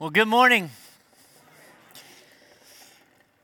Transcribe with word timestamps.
Well, 0.00 0.10
good 0.10 0.28
morning. 0.28 0.70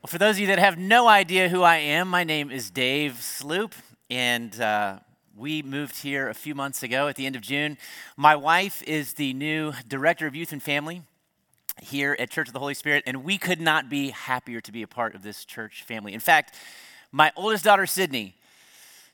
Well, 0.01 0.07
for 0.07 0.17
those 0.17 0.35
of 0.35 0.39
you 0.39 0.47
that 0.47 0.57
have 0.57 0.77
no 0.77 1.05
idea 1.05 1.49
who 1.49 1.63
I 1.63 1.75
am, 1.75 2.07
my 2.07 2.23
name 2.23 2.49
is 2.49 2.69
Dave 2.69 3.21
Sloop, 3.21 3.75
and 4.09 4.57
uh, 4.61 4.99
we 5.35 5.61
moved 5.61 5.97
here 5.97 6.29
a 6.29 6.33
few 6.33 6.55
months 6.55 6.81
ago 6.81 7.09
at 7.09 7.17
the 7.17 7.25
end 7.25 7.35
of 7.35 7.41
June. 7.41 7.77
My 8.15 8.37
wife 8.37 8.81
is 8.83 9.15
the 9.15 9.33
new 9.33 9.73
director 9.85 10.27
of 10.27 10.33
youth 10.33 10.53
and 10.53 10.63
family 10.63 11.01
here 11.81 12.15
at 12.17 12.29
Church 12.29 12.47
of 12.47 12.53
the 12.53 12.59
Holy 12.59 12.73
Spirit, 12.73 13.03
and 13.05 13.25
we 13.25 13.37
could 13.37 13.59
not 13.59 13.89
be 13.89 14.11
happier 14.11 14.61
to 14.61 14.71
be 14.71 14.81
a 14.81 14.87
part 14.87 15.13
of 15.13 15.23
this 15.23 15.43
church 15.43 15.83
family. 15.83 16.13
In 16.13 16.21
fact, 16.21 16.55
my 17.11 17.33
oldest 17.35 17.65
daughter, 17.65 17.85
Sydney, 17.85 18.33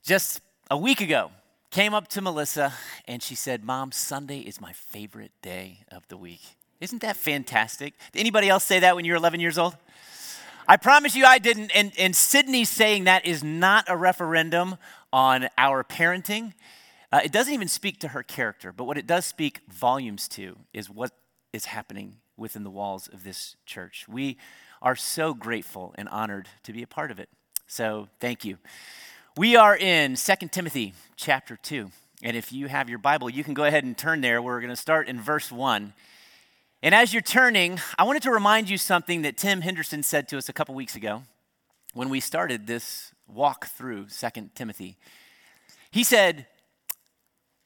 just 0.03 0.41
a 0.69 0.77
week 0.77 1.01
ago, 1.01 1.31
came 1.71 1.95
up 1.95 2.07
to 2.09 2.21
Melissa 2.21 2.71
and 3.07 3.23
she 3.23 3.33
said, 3.33 3.63
Mom, 3.63 3.91
Sunday 3.91 4.41
is 4.41 4.61
my 4.61 4.73
favorite 4.73 5.31
day 5.41 5.79
of 5.91 6.07
the 6.07 6.17
week. 6.17 6.41
Isn't 6.81 7.03
that 7.03 7.15
fantastic? 7.15 7.93
Did 8.11 8.19
anybody 8.19 8.49
else 8.49 8.63
say 8.63 8.79
that 8.79 8.95
when 8.95 9.05
you 9.05 9.11
were 9.13 9.17
11 9.17 9.39
years 9.39 9.59
old? 9.59 9.77
I 10.67 10.77
promise 10.77 11.15
you 11.15 11.25
I 11.25 11.37
didn't. 11.37 11.69
And, 11.75 11.91
and 11.97 12.15
Sydney 12.15 12.65
saying 12.65 13.03
that 13.03 13.25
is 13.25 13.43
not 13.43 13.85
a 13.87 13.95
referendum 13.95 14.77
on 15.13 15.47
our 15.59 15.83
parenting. 15.83 16.53
Uh, 17.11 17.21
it 17.23 17.31
doesn't 17.31 17.53
even 17.53 17.67
speak 17.67 17.99
to 17.99 18.09
her 18.09 18.23
character, 18.23 18.71
but 18.71 18.85
what 18.85 18.97
it 18.97 19.05
does 19.05 19.25
speak 19.25 19.59
volumes 19.69 20.27
to 20.29 20.57
is 20.73 20.89
what 20.89 21.11
is 21.53 21.65
happening 21.65 22.15
within 22.35 22.63
the 22.63 22.69
walls 22.71 23.07
of 23.07 23.23
this 23.23 23.57
church. 23.67 24.05
We 24.09 24.37
are 24.81 24.95
so 24.95 25.35
grateful 25.35 25.93
and 25.99 26.09
honored 26.09 26.47
to 26.63 26.73
be 26.73 26.81
a 26.81 26.87
part 26.87 27.11
of 27.11 27.19
it. 27.19 27.29
So 27.67 28.07
thank 28.19 28.43
you. 28.43 28.57
We 29.37 29.55
are 29.55 29.77
in 29.77 30.15
2 30.15 30.33
Timothy 30.47 30.93
chapter 31.15 31.57
2. 31.57 31.91
And 32.23 32.35
if 32.35 32.51
you 32.51 32.67
have 32.67 32.89
your 32.89 32.99
Bible, 32.99 33.29
you 33.29 33.43
can 33.43 33.53
go 33.53 33.65
ahead 33.65 33.83
and 33.83 33.95
turn 33.95 34.21
there. 34.21 34.41
We're 34.41 34.61
going 34.61 34.69
to 34.71 34.75
start 34.75 35.07
in 35.07 35.19
verse 35.21 35.51
1. 35.51 35.93
And 36.83 36.95
as 36.95 37.13
you're 37.13 37.21
turning, 37.21 37.79
I 37.99 38.03
wanted 38.03 38.23
to 38.23 38.31
remind 38.31 38.67
you 38.67 38.77
something 38.77 39.21
that 39.21 39.37
Tim 39.37 39.61
Henderson 39.61 40.01
said 40.01 40.27
to 40.29 40.37
us 40.37 40.49
a 40.49 40.53
couple 40.53 40.73
weeks 40.73 40.95
ago 40.95 41.21
when 41.93 42.09
we 42.09 42.19
started 42.19 42.65
this 42.65 43.11
walk 43.27 43.67
through 43.67 44.07
2 44.07 44.49
Timothy. 44.55 44.97
He 45.91 46.03
said, 46.03 46.47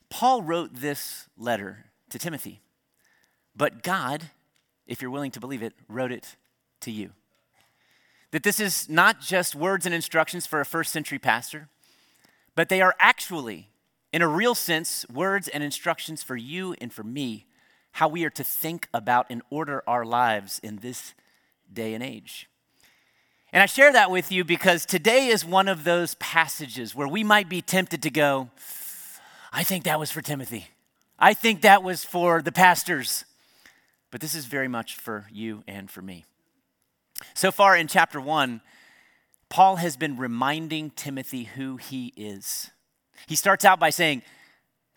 Paul 0.09 0.41
wrote 0.41 0.75
this 0.75 1.29
letter 1.37 1.85
to 2.09 2.19
Timothy, 2.19 2.59
but 3.55 3.83
God, 3.83 4.31
if 4.85 5.01
you're 5.01 5.11
willing 5.11 5.31
to 5.31 5.39
believe 5.39 5.63
it, 5.63 5.73
wrote 5.87 6.11
it 6.11 6.35
to 6.81 6.91
you. 6.91 7.11
That 8.31 8.43
this 8.43 8.59
is 8.59 8.89
not 8.89 9.21
just 9.21 9.55
words 9.55 9.85
and 9.85 9.95
instructions 9.95 10.45
for 10.45 10.59
a 10.59 10.65
first 10.65 10.91
century 10.91 11.19
pastor, 11.19 11.69
but 12.53 12.67
they 12.67 12.81
are 12.81 12.95
actually, 12.99 13.69
in 14.11 14.21
a 14.21 14.27
real 14.27 14.55
sense, 14.55 15.05
words 15.07 15.47
and 15.47 15.63
instructions 15.63 16.21
for 16.21 16.35
you 16.35 16.75
and 16.81 16.91
for 16.91 17.03
me 17.03 17.45
how 17.95 18.09
we 18.09 18.25
are 18.25 18.29
to 18.29 18.43
think 18.43 18.89
about 18.93 19.25
and 19.29 19.41
order 19.49 19.81
our 19.87 20.03
lives 20.03 20.59
in 20.61 20.75
this 20.79 21.13
day 21.71 21.93
and 21.93 22.03
age. 22.03 22.49
And 23.53 23.63
I 23.63 23.67
share 23.67 23.93
that 23.93 24.11
with 24.11 24.33
you 24.33 24.43
because 24.43 24.85
today 24.85 25.27
is 25.27 25.45
one 25.45 25.69
of 25.69 25.85
those 25.85 26.15
passages 26.15 26.93
where 26.93 27.07
we 27.07 27.23
might 27.23 27.47
be 27.47 27.61
tempted 27.61 28.03
to 28.03 28.09
go, 28.09 28.49
I 29.53 29.63
think 29.63 29.85
that 29.85 29.97
was 29.97 30.11
for 30.11 30.21
Timothy. 30.21 30.67
I 31.17 31.33
think 31.33 31.61
that 31.61 31.83
was 31.83 32.03
for 32.03 32.41
the 32.41 32.51
pastors. 32.51 33.23
But 34.11 34.19
this 34.19 34.35
is 34.35 34.45
very 34.45 34.67
much 34.67 34.97
for 34.97 35.27
you 35.31 35.63
and 35.65 35.89
for 35.89 36.01
me. 36.01 36.25
So 37.33 37.49
far 37.49 37.77
in 37.77 37.87
chapter 37.87 38.19
one, 38.19 38.59
Paul 39.47 39.77
has 39.77 39.95
been 39.95 40.17
reminding 40.17 40.89
Timothy 40.89 41.45
who 41.45 41.77
he 41.77 42.11
is. 42.17 42.71
He 43.25 43.37
starts 43.37 43.63
out 43.63 43.79
by 43.79 43.89
saying, 43.89 44.21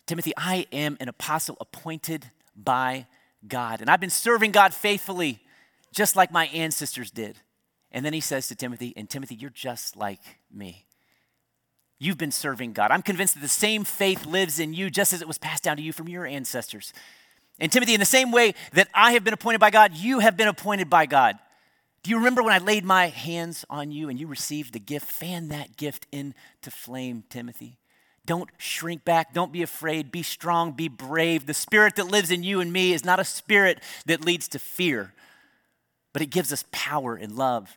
Timothy, 0.05 0.33
I 0.35 0.67
am 0.73 0.97
an 0.99 1.07
apostle 1.07 1.55
appointed 1.61 2.31
by 2.63 3.07
God. 3.47 3.81
And 3.81 3.89
I've 3.89 3.99
been 3.99 4.09
serving 4.09 4.51
God 4.51 4.73
faithfully, 4.73 5.39
just 5.93 6.15
like 6.15 6.31
my 6.31 6.47
ancestors 6.47 7.11
did. 7.11 7.37
And 7.91 8.05
then 8.05 8.13
he 8.13 8.21
says 8.21 8.47
to 8.47 8.55
Timothy, 8.55 8.93
and 8.95 9.09
Timothy, 9.09 9.35
you're 9.35 9.49
just 9.49 9.95
like 9.95 10.21
me. 10.53 10.85
You've 11.97 12.17
been 12.17 12.31
serving 12.31 12.73
God. 12.73 12.91
I'm 12.91 13.01
convinced 13.01 13.33
that 13.33 13.41
the 13.41 13.47
same 13.47 13.83
faith 13.83 14.25
lives 14.25 14.59
in 14.59 14.73
you 14.73 14.89
just 14.89 15.11
as 15.11 15.21
it 15.21 15.27
was 15.27 15.37
passed 15.37 15.63
down 15.63 15.77
to 15.77 15.83
you 15.83 15.91
from 15.91 16.07
your 16.07 16.25
ancestors. 16.25 16.93
And 17.59 17.71
Timothy, 17.71 17.93
in 17.93 17.99
the 17.99 18.05
same 18.05 18.31
way 18.31 18.53
that 18.73 18.87
I 18.93 19.13
have 19.13 19.23
been 19.23 19.33
appointed 19.33 19.59
by 19.59 19.69
God, 19.69 19.93
you 19.93 20.19
have 20.19 20.37
been 20.37 20.47
appointed 20.47 20.89
by 20.89 21.05
God. 21.05 21.37
Do 22.03 22.11
you 22.11 22.17
remember 22.17 22.41
when 22.41 22.53
I 22.53 22.59
laid 22.59 22.85
my 22.85 23.07
hands 23.07 23.65
on 23.69 23.91
you 23.91 24.07
and 24.07 24.17
you 24.17 24.27
received 24.27 24.73
the 24.73 24.79
gift? 24.79 25.11
Fan 25.11 25.49
that 25.49 25.75
gift 25.75 26.07
into 26.11 26.35
flame, 26.71 27.25
Timothy. 27.29 27.78
Don't 28.29 28.51
shrink 28.59 29.03
back. 29.03 29.33
Don't 29.33 29.51
be 29.51 29.63
afraid. 29.63 30.11
Be 30.11 30.21
strong. 30.21 30.73
Be 30.73 30.87
brave. 30.87 31.47
The 31.47 31.53
spirit 31.55 31.95
that 31.95 32.11
lives 32.11 32.29
in 32.29 32.43
you 32.43 32.61
and 32.61 32.71
me 32.71 32.93
is 32.93 33.03
not 33.03 33.19
a 33.19 33.25
spirit 33.25 33.81
that 34.05 34.23
leads 34.23 34.47
to 34.49 34.59
fear, 34.59 35.15
but 36.13 36.21
it 36.21 36.27
gives 36.27 36.53
us 36.53 36.63
power 36.71 37.15
and 37.15 37.35
love 37.35 37.75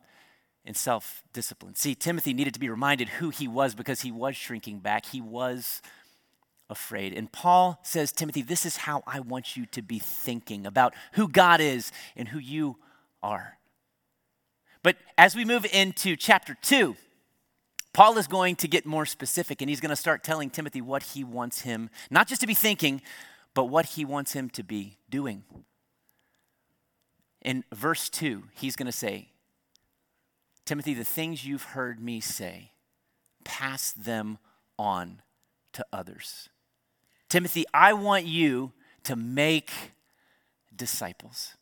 and 0.67 0.77
self 0.77 1.23
discipline. 1.33 1.75
See, 1.75 1.95
Timothy 1.95 2.35
needed 2.35 2.53
to 2.53 2.61
be 2.61 2.69
reminded 2.69 3.09
who 3.09 3.31
he 3.31 3.49
was 3.49 3.75
because 3.75 4.03
he 4.03 4.13
was 4.13 4.37
shrinking 4.37 4.81
back. 4.81 5.07
He 5.07 5.23
was 5.23 5.81
afraid. 6.69 7.15
And 7.15 7.33
Paul 7.33 7.81
says, 7.83 8.13
Timothy, 8.13 8.43
this 8.43 8.67
is 8.67 8.77
how 8.77 9.03
I 9.07 9.21
want 9.21 9.57
you 9.57 9.65
to 9.65 9.81
be 9.81 10.01
thinking 10.01 10.67
about 10.67 10.93
who 11.13 11.29
God 11.29 11.63
is 11.63 11.93
and 12.15 12.29
who 12.29 12.39
you 12.39 12.77
are. 13.23 13.57
But 14.83 14.97
as 15.17 15.35
we 15.35 15.47
move 15.47 15.65
into 15.73 16.15
chapter 16.15 16.59
2, 16.61 16.95
Paul 17.93 18.17
is 18.17 18.27
going 18.27 18.57
to 18.57 18.69
get 18.69 18.87
more 18.87 19.05
specific 19.05 19.61
and 19.61 19.69
he's 19.69 19.81
going 19.81 19.91
to 19.91 19.97
start 19.97 20.25
telling 20.25 20.49
Timothy 20.49 20.81
what 20.81 21.03
he 21.03 21.25
wants 21.25 21.63
him 21.63 21.91
not 22.11 22.27
just 22.27 22.41
to 22.41 22.47
be 22.47 22.55
thinking, 22.55 23.03
but 23.55 23.65
what 23.65 23.87
he 23.87 24.05
wants 24.05 24.33
him 24.33 24.49
to 24.51 24.63
be 24.63 24.97
doing. 25.11 25.45
In 27.43 27.65
verse 27.73 28.09
2, 28.09 28.45
he's 28.55 28.77
going 28.77 28.87
to 28.87 28.93
say, 28.93 29.29
Timothy, 30.65 30.95
the 30.95 31.05
things 31.05 31.45
you've 31.45 31.63
heard 31.63 32.01
me 32.01 32.21
say, 32.21 32.71
pass 33.45 33.93
them 33.93 34.39
on 34.79 35.21
to 35.73 35.85
others. 35.93 36.49
Timothy, 37.29 37.65
I 37.75 37.93
want 37.93 38.27
you 38.27 38.73
to 39.05 39.17
make 39.17 39.71
disciples. 40.75 41.55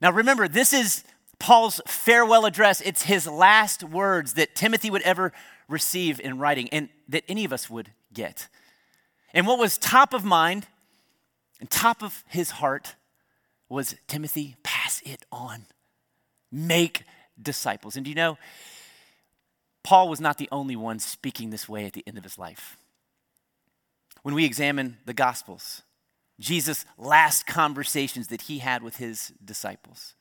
Now 0.00 0.12
remember, 0.12 0.48
this 0.48 0.72
is 0.72 1.04
Paul's 1.40 1.80
farewell 1.88 2.44
address. 2.44 2.80
It's 2.82 3.02
his 3.02 3.26
last 3.26 3.82
words 3.82 4.34
that 4.34 4.54
Timothy 4.54 4.90
would 4.90 5.02
ever 5.02 5.32
receive 5.68 6.20
in 6.20 6.38
writing 6.38 6.68
and 6.68 6.88
that 7.08 7.24
any 7.28 7.44
of 7.44 7.52
us 7.52 7.68
would 7.68 7.90
get. 8.12 8.46
And 9.34 9.46
what 9.46 9.58
was 9.58 9.78
top 9.78 10.12
of 10.14 10.22
mind 10.24 10.68
and 11.58 11.68
top 11.68 12.02
of 12.02 12.22
his 12.28 12.50
heart 12.50 12.94
was 13.68 13.96
Timothy, 14.06 14.56
pass 14.62 15.00
it 15.04 15.24
on. 15.32 15.64
Make 16.52 17.04
disciples. 17.40 17.96
And 17.96 18.04
do 18.04 18.10
you 18.10 18.16
know, 18.16 18.38
Paul 19.82 20.08
was 20.08 20.20
not 20.20 20.36
the 20.36 20.48
only 20.52 20.76
one 20.76 20.98
speaking 20.98 21.50
this 21.50 21.68
way 21.68 21.86
at 21.86 21.94
the 21.94 22.04
end 22.06 22.18
of 22.18 22.24
his 22.24 22.38
life. 22.38 22.76
When 24.22 24.34
we 24.34 24.44
examine 24.44 24.98
the 25.06 25.14
Gospels, 25.14 25.82
Jesus' 26.38 26.84
last 26.98 27.46
conversations 27.46 28.28
that 28.28 28.42
he 28.42 28.58
had 28.58 28.82
with 28.82 28.96
his 28.96 29.32
disciples, 29.42 30.14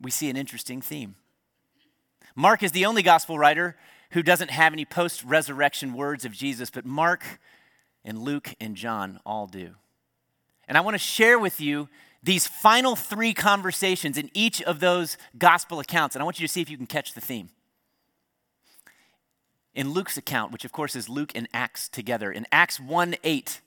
we 0.00 0.10
see 0.10 0.30
an 0.30 0.36
interesting 0.36 0.80
theme. 0.80 1.16
Mark 2.34 2.62
is 2.62 2.72
the 2.72 2.86
only 2.86 3.02
gospel 3.02 3.38
writer 3.38 3.76
who 4.10 4.22
doesn't 4.22 4.50
have 4.50 4.72
any 4.72 4.84
post 4.84 5.24
resurrection 5.24 5.92
words 5.92 6.24
of 6.24 6.32
Jesus, 6.32 6.70
but 6.70 6.84
Mark 6.84 7.40
and 8.04 8.18
Luke 8.18 8.54
and 8.60 8.76
John 8.76 9.20
all 9.26 9.46
do. 9.46 9.74
And 10.66 10.78
I 10.78 10.80
want 10.80 10.94
to 10.94 10.98
share 10.98 11.38
with 11.38 11.60
you 11.60 11.88
these 12.22 12.46
final 12.46 12.96
three 12.96 13.34
conversations 13.34 14.18
in 14.18 14.30
each 14.34 14.62
of 14.62 14.80
those 14.80 15.16
gospel 15.36 15.80
accounts, 15.80 16.14
and 16.14 16.22
I 16.22 16.24
want 16.24 16.38
you 16.40 16.46
to 16.46 16.52
see 16.52 16.60
if 16.60 16.70
you 16.70 16.76
can 16.76 16.86
catch 16.86 17.12
the 17.12 17.20
theme. 17.20 17.50
In 19.74 19.92
Luke's 19.92 20.16
account, 20.16 20.52
which 20.52 20.64
of 20.64 20.72
course 20.72 20.96
is 20.96 21.08
Luke 21.08 21.32
and 21.34 21.48
Acts 21.52 21.88
together, 21.88 22.32
in 22.32 22.46
Acts 22.50 22.80
1 22.80 23.16
8, 23.22 23.60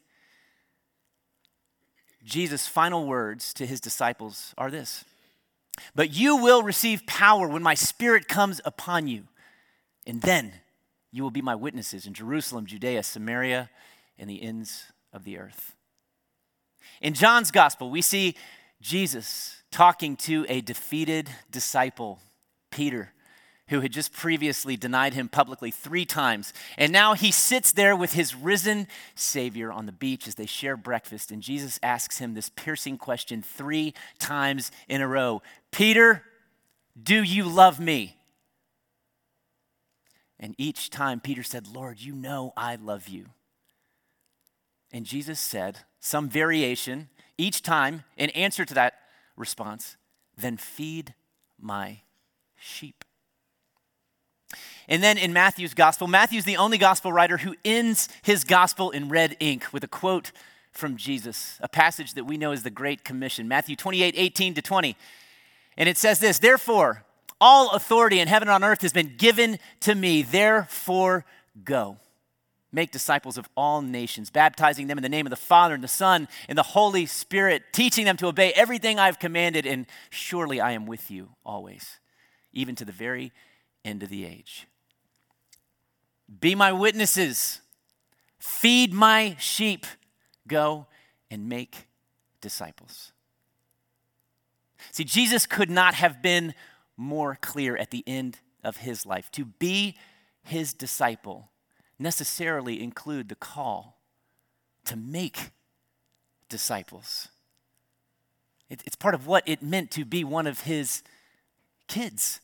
Jesus' 2.24 2.68
final 2.68 3.08
words 3.08 3.54
to 3.54 3.66
his 3.66 3.80
disciples 3.80 4.54
are 4.58 4.70
this 4.70 5.06
but 5.96 6.12
you 6.12 6.38
will 6.38 6.64
receive 6.64 7.06
power 7.06 7.48
when 7.48 7.64
my 7.64 7.74
spirit 7.74 8.28
comes 8.28 8.62
upon 8.66 9.08
you. 9.08 9.24
And 10.06 10.22
then 10.22 10.54
you 11.12 11.24
will 11.24 11.32
be 11.32 11.42
my 11.42 11.56
witnesses 11.56 12.06
in 12.06 12.14
Jerusalem, 12.14 12.66
Judea, 12.66 13.04
Samaria, 13.04 13.70
and 14.18 14.30
the 14.30 14.42
ends 14.42 14.86
of 15.14 15.24
the 15.24 15.38
earth. 15.38 15.76
In 17.02 17.14
John's 17.14 17.52
gospel, 17.52 17.90
we 17.90 18.02
see 18.02 18.36
Jesus 18.82 19.58
talking 19.72 20.16
to 20.18 20.46
a 20.50 20.62
defeated 20.62 21.30
disciple, 21.52 22.20
Peter 22.72 23.14
who 23.72 23.80
had 23.80 23.94
just 23.94 24.12
previously 24.12 24.76
denied 24.76 25.14
him 25.14 25.30
publicly 25.30 25.72
three 25.72 26.06
times. 26.06 26.54
And 26.78 26.92
now 26.92 27.14
he 27.14 27.32
sits 27.32 27.72
there 27.72 27.96
with 27.96 28.12
his 28.12 28.36
risen 28.36 28.86
Savior 29.16 29.72
on 29.72 29.86
the 29.86 29.94
beach 29.94 30.28
as 30.28 30.36
they 30.36 30.46
share 30.46 30.76
breakfast. 30.76 31.32
And 31.32 31.42
Jesus 31.42 31.80
asks 31.82 32.18
him 32.18 32.34
this 32.34 32.50
piercing 32.50 32.98
question 32.98 33.42
three 33.42 33.94
times 34.20 34.72
in 34.90 35.02
a 35.02 35.08
row 35.08 35.42
Peter, 35.72 36.24
do 37.02 37.24
you 37.24 37.46
love 37.46 37.80
me? 37.80 38.18
And 40.38 40.54
each 40.58 40.90
time 40.90 41.22
Peter 41.22 41.44
said, 41.44 41.66
Lord, 41.68 42.02
you 42.02 42.14
know 42.14 42.52
I 42.58 42.76
love 42.76 43.08
you. 43.08 43.28
And 44.92 45.06
Jesus 45.06 45.40
said, 45.40 45.80
some 46.02 46.28
variation, 46.28 47.08
each 47.38 47.62
time 47.62 48.04
in 48.18 48.32
answer 48.32 48.66
to 48.66 48.74
that 48.74 48.96
response, 49.38 49.96
then 50.38 50.58
feed 50.58 51.14
my 51.58 52.02
sheep. 52.58 53.01
And 54.92 55.02
then 55.02 55.18
in 55.18 55.32
Matthew's 55.32 55.74
gospel, 55.74 56.06
Matthew's 56.06 56.44
the 56.44 56.58
only 56.58 56.78
gospel 56.78 57.14
writer 57.14 57.38
who 57.38 57.56
ends 57.64 58.10
his 58.24 58.44
gospel 58.44 58.92
in 58.92 59.08
red 59.08 59.38
ink 59.40 59.72
with 59.72 59.86
a 59.86 59.88
quote 59.88 60.34
from 60.74 60.98
Jesus, 60.98 61.58
a 61.62 61.70
passage 61.70 62.14
that 62.16 62.26
we 62.26 62.36
know 62.36 62.52
as 62.52 62.64
the 62.64 62.70
Great 62.70 63.06
Commission, 63.06 63.48
Matthew 63.48 63.78
28 63.78 64.16
18 64.18 64.54
to 64.56 64.62
20. 64.62 64.98
And 65.78 65.88
it 65.88 65.98
says 65.98 66.20
this 66.20 66.40
Therefore, 66.40 67.06
all 67.40 67.70
authority 67.70 68.20
in 68.20 68.28
heaven 68.28 68.50
and 68.50 68.54
on 68.54 68.70
earth 68.70 68.82
has 68.82 68.92
been 68.92 69.16
given 69.18 69.60
to 69.80 69.96
me. 69.96 70.24
Therefore, 70.24 71.24
go. 71.64 71.96
Make 72.74 72.92
disciples 72.92 73.38
of 73.38 73.48
all 73.56 73.82
nations, 73.82 74.30
baptizing 74.30 74.88
them 74.88 74.98
in 74.98 75.04
the 75.04 75.10
name 75.10 75.26
of 75.26 75.30
the 75.30 75.38
Father 75.38 75.74
and 75.74 75.84
the 75.84 75.88
Son 75.88 76.28
and 76.50 76.58
the 76.58 76.64
Holy 76.64 77.06
Spirit, 77.06 77.64
teaching 77.72 78.04
them 78.04 78.18
to 78.18 78.28
obey 78.28 78.52
everything 78.58 79.00
I've 79.00 79.20
commanded, 79.20 79.66
and 79.66 79.86
surely 80.10 80.60
I 80.60 80.74
am 80.74 80.86
with 80.86 81.10
you 81.10 81.30
always, 81.46 82.00
even 82.52 82.76
to 82.76 82.84
the 82.84 82.92
very 82.92 83.32
end 83.86 84.04
of 84.04 84.10
the 84.10 84.26
age. 84.26 84.68
Be 86.40 86.56
my 86.56 86.72
witnesses, 86.72 87.60
feed 88.40 88.94
my 88.94 89.36
sheep, 89.40 89.86
go 90.48 90.88
and 91.30 91.50
make 91.50 91.88
disciples. 92.40 93.12
See, 94.92 95.04
Jesus 95.04 95.46
could 95.46 95.70
not 95.70 95.94
have 95.96 96.22
been 96.22 96.54
more 96.98 97.38
clear 97.42 97.76
at 97.78 97.92
the 97.92 98.04
end 98.08 98.40
of 98.64 98.78
his 98.78 99.06
life. 99.06 99.30
To 99.32 99.46
be 99.46 99.98
his 100.44 100.74
disciple 100.74 101.50
necessarily 102.00 102.82
include 102.82 103.30
the 103.30 103.36
call 103.36 104.00
to 104.86 104.96
make 104.96 105.52
disciples. 106.50 107.30
it's 108.70 108.96
part 108.96 109.14
of 109.14 109.28
what 109.28 109.44
it 109.48 109.62
meant 109.62 109.92
to 109.92 110.06
be 110.06 110.24
one 110.24 110.48
of 110.48 110.62
his 110.62 111.04
kids. 111.88 112.40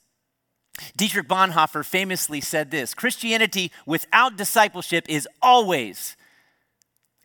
Dietrich 0.96 1.28
Bonhoeffer 1.28 1.86
famously 1.86 2.42
said 2.42 2.72
this 2.72 2.94
Christianity 2.94 3.72
without 3.86 4.38
discipleship 4.38 5.06
is 5.08 5.28
always 5.42 6.16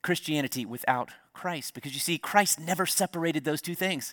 Christianity 0.02 0.66
without 0.66 1.10
Christ, 1.32 1.74
because 1.74 1.94
you 1.94 2.00
see, 2.00 2.18
Christ 2.18 2.60
never 2.60 2.86
separated 2.86 3.44
those 3.44 3.62
two 3.62 3.74
things. 3.74 4.12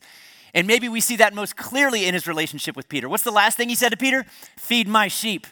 And 0.54 0.66
maybe 0.66 0.90
we 0.90 1.02
see 1.02 1.18
that 1.18 1.34
most 1.34 1.56
clearly 1.56 2.06
in 2.06 2.14
his 2.14 2.28
relationship 2.28 2.76
with 2.76 2.90
Peter. 2.90 3.08
What's 3.08 3.24
the 3.24 3.32
last 3.32 3.56
thing 3.56 3.70
he 3.70 3.76
said 3.76 3.90
to 3.90 3.98
Peter? 3.98 4.26
Feed 4.58 4.88
my 4.88 5.08
sheep. 5.08 5.46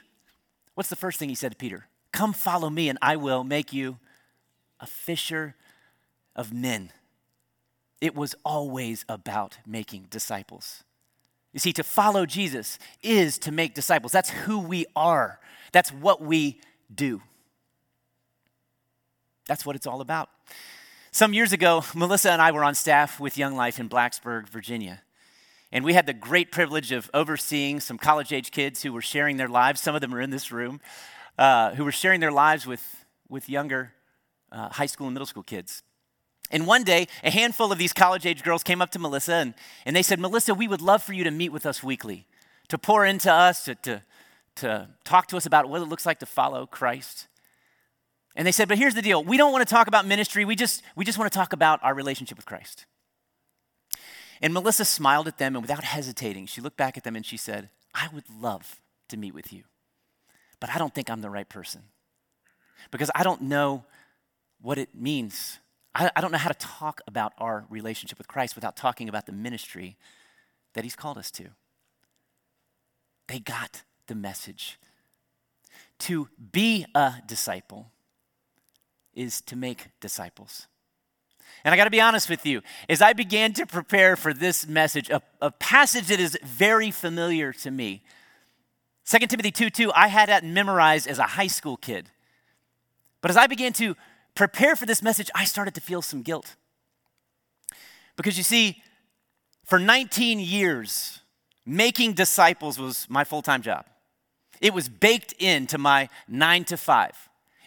What's 0.74 0.90
the 0.90 0.96
first 0.96 1.20
thing 1.20 1.30
he 1.30 1.36
said 1.36 1.52
to 1.52 1.58
Peter? 1.58 1.88
Come 2.12 2.34
follow 2.34 2.70
me, 2.70 2.90
and 2.90 2.98
I 3.02 3.16
will 3.16 3.44
make 3.44 3.74
you 3.74 4.00
a 4.80 4.88
fisher 4.88 5.56
of 6.36 6.54
men. 6.54 6.92
It 8.02 8.16
was 8.16 8.36
always 8.44 9.06
about 9.10 9.58
making 9.66 10.08
disciples. 10.10 10.84
You 11.54 11.60
see, 11.60 11.74
to 11.74 11.84
follow 11.84 12.26
Jesus 12.26 12.78
is 13.02 13.40
to 13.40 13.52
make 13.52 13.74
disciples. 13.74 14.12
That's 14.12 14.30
who 14.30 14.60
we 14.60 14.86
are, 14.96 15.40
that's 15.72 15.92
what 15.92 16.22
we 16.22 16.60
do. 16.94 17.22
That's 19.48 19.66
what 19.66 19.76
it's 19.76 19.88
all 19.88 20.02
about. 20.02 20.30
Some 21.12 21.34
years 21.34 21.54
ago, 21.54 21.84
Melissa 21.96 22.32
and 22.32 22.42
I 22.42 22.52
were 22.52 22.64
on 22.64 22.76
staff 22.76 23.20
with 23.20 23.38
Young 23.38 23.56
Life 23.56 23.80
in 23.80 23.90
Blacksburg, 23.90 24.50
Virginia. 24.50 25.02
And 25.72 25.84
we 25.84 25.94
had 25.94 26.06
the 26.06 26.14
great 26.14 26.52
privilege 26.52 26.92
of 26.92 27.10
overseeing 27.14 27.80
some 27.80 27.98
college 27.98 28.32
age 28.32 28.52
kids 28.52 28.84
who 28.84 28.94
were 28.94 29.02
sharing 29.02 29.38
their 29.38 29.48
lives. 29.48 29.82
Some 29.82 29.96
of 29.96 30.02
them 30.02 30.14
are 30.14 30.22
in 30.22 30.30
this 30.30 30.52
room, 30.52 30.80
uh, 31.38 31.76
who 31.76 31.84
were 31.84 31.92
sharing 31.92 32.20
their 32.20 32.32
lives 32.32 32.68
with, 32.68 33.06
with 33.30 33.50
younger 33.50 33.94
uh, 34.52 34.70
high 34.70 34.86
school 34.86 35.08
and 35.08 35.14
middle 35.14 35.26
school 35.26 35.44
kids. 35.44 35.84
And 36.50 36.66
one 36.66 36.84
day, 36.84 37.08
a 37.24 37.30
handful 37.30 37.72
of 37.72 37.78
these 37.78 37.94
college 37.94 38.26
age 38.26 38.44
girls 38.44 38.64
came 38.64 38.82
up 38.82 38.92
to 38.92 39.00
Melissa 39.00 39.34
and, 39.34 39.54
and 39.86 39.96
they 39.96 40.04
said, 40.04 40.20
Melissa, 40.20 40.54
we 40.54 40.68
would 40.68 40.82
love 40.82 41.04
for 41.04 41.14
you 41.14 41.24
to 41.24 41.32
meet 41.32 41.52
with 41.52 41.66
us 41.66 41.84
weekly, 41.84 42.26
to 42.70 42.78
pour 42.78 43.06
into 43.06 43.32
us, 43.32 43.66
to, 43.66 43.76
to, 43.76 44.02
to 44.56 44.88
talk 45.04 45.28
to 45.28 45.38
us 45.38 45.46
about 45.46 45.70
what 45.70 45.82
it 45.82 45.86
looks 45.86 46.06
like 46.06 46.20
to 46.20 46.26
follow 46.26 46.66
Christ. 46.66 47.28
And 48.36 48.48
they 48.48 48.52
said, 48.52 48.68
but 48.68 48.78
here's 48.78 48.94
the 48.94 49.02
deal 49.02 49.24
we 49.24 49.36
don't 49.36 49.52
want 49.52 49.68
to 49.68 49.74
talk 49.74 49.88
about 49.88 50.06
ministry, 50.06 50.46
we 50.46 50.56
just, 50.56 50.84
we 50.96 51.04
just 51.04 51.18
want 51.18 51.32
to 51.32 51.38
talk 51.38 51.54
about 51.54 51.84
our 51.84 51.94
relationship 51.94 52.38
with 52.38 52.46
Christ. 52.46 52.86
And 54.42 54.54
Melissa 54.54 54.86
smiled 54.86 55.28
at 55.28 55.40
them 55.40 55.56
and 55.56 55.64
without 55.64 55.84
hesitating, 55.84 56.46
she 56.46 56.62
looked 56.62 56.78
back 56.78 56.96
at 56.98 57.04
them 57.04 57.16
and 57.16 57.26
she 57.26 57.38
said, 57.38 57.70
I 57.94 58.08
would 58.14 58.26
love 58.30 58.80
to 59.10 59.18
meet 59.18 59.34
with 59.34 59.52
you, 59.52 59.64
but 60.60 60.70
I 60.70 60.78
don't 60.78 60.94
think 60.94 61.10
I'm 61.10 61.22
the 61.22 61.30
right 61.30 61.50
person 61.50 61.82
because 62.92 63.10
I 63.16 63.24
don't 63.24 63.42
know 63.42 63.84
what 64.62 64.78
it 64.78 64.90
means 64.94 65.60
I, 65.98 66.12
I 66.16 66.22
don't 66.22 66.32
know 66.32 66.38
how 66.38 66.50
to 66.50 66.68
talk 66.68 67.02
about 67.08 67.34
our 67.40 67.66
relationship 67.70 68.18
with 68.18 68.28
Christ 68.28 68.56
without 68.56 68.78
talking 68.78 69.10
about 69.10 69.26
the 69.26 69.32
ministry 69.32 69.98
that 70.74 70.84
He's 70.84 70.96
called 70.96 71.18
us 71.18 71.32
to. 71.32 71.50
They 73.28 73.40
got 73.40 73.84
the 74.06 74.16
message. 74.16 74.80
To 76.00 76.30
be 76.52 76.86
a 76.94 77.16
disciple 77.26 77.92
is 79.16 79.42
to 79.42 79.56
make 79.56 79.88
disciples. 80.00 80.68
And 81.64 81.74
I 81.74 81.78
got 81.78 81.86
to 81.86 81.90
be 81.90 82.00
honest 82.00 82.30
with 82.30 82.46
you, 82.46 82.62
as 82.88 83.02
I 83.02 83.14
began 83.14 83.52
to 83.54 83.66
prepare 83.66 84.16
for 84.16 84.34
this 84.34 84.68
message, 84.68 85.10
a, 85.10 85.22
a, 85.42 85.50
passage 85.50 86.08
that 86.08 86.20
is 86.20 86.38
very 86.44 86.92
familiar 86.92 87.52
to 87.54 87.72
me. 87.72 88.04
2 89.06 89.26
Timothy 89.26 89.52
2 89.52 89.70
2, 89.72 89.92
I 89.94 90.08
had 90.08 90.30
that 90.30 90.46
memorized 90.46 91.08
as 91.08 91.18
a 91.18 91.24
high 91.24 91.48
school 91.48 91.78
kid. 91.78 92.12
But 93.22 93.32
as 93.32 93.38
I 93.38 93.48
began 93.48 93.74
to 93.74 93.96
prepare 94.38 94.76
for 94.76 94.86
this 94.86 95.02
message, 95.02 95.32
I 95.34 95.46
started 95.46 95.74
to 95.74 95.82
feel 95.82 96.04
some 96.04 96.22
guilt. 96.22 96.56
Because 98.16 98.38
you 98.38 98.44
see, 98.44 98.84
for 99.66 99.80
19 99.80 100.40
years, 100.40 101.20
making 101.66 102.14
disciples 102.14 102.80
was 102.80 103.08
my 103.10 103.24
full 103.24 103.42
time 103.42 103.64
job. 103.64 103.86
It 104.62 104.74
was 104.74 104.90
baked 104.90 105.34
into 105.34 105.78
my 105.80 106.08
nine 106.28 106.64
to 106.66 106.78
five. 106.78 107.16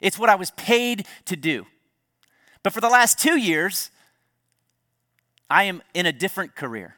It's 0.00 0.18
what 0.18 0.30
I 0.30 0.36
was 0.36 0.52
paid 0.52 1.06
to 1.26 1.36
do. 1.36 1.66
But 2.62 2.72
for 2.72 2.80
the 2.80 2.88
last 2.88 3.18
two 3.18 3.36
years, 3.36 3.90
I 5.48 5.64
am 5.64 5.82
in 5.92 6.06
a 6.06 6.12
different 6.12 6.54
career. 6.54 6.96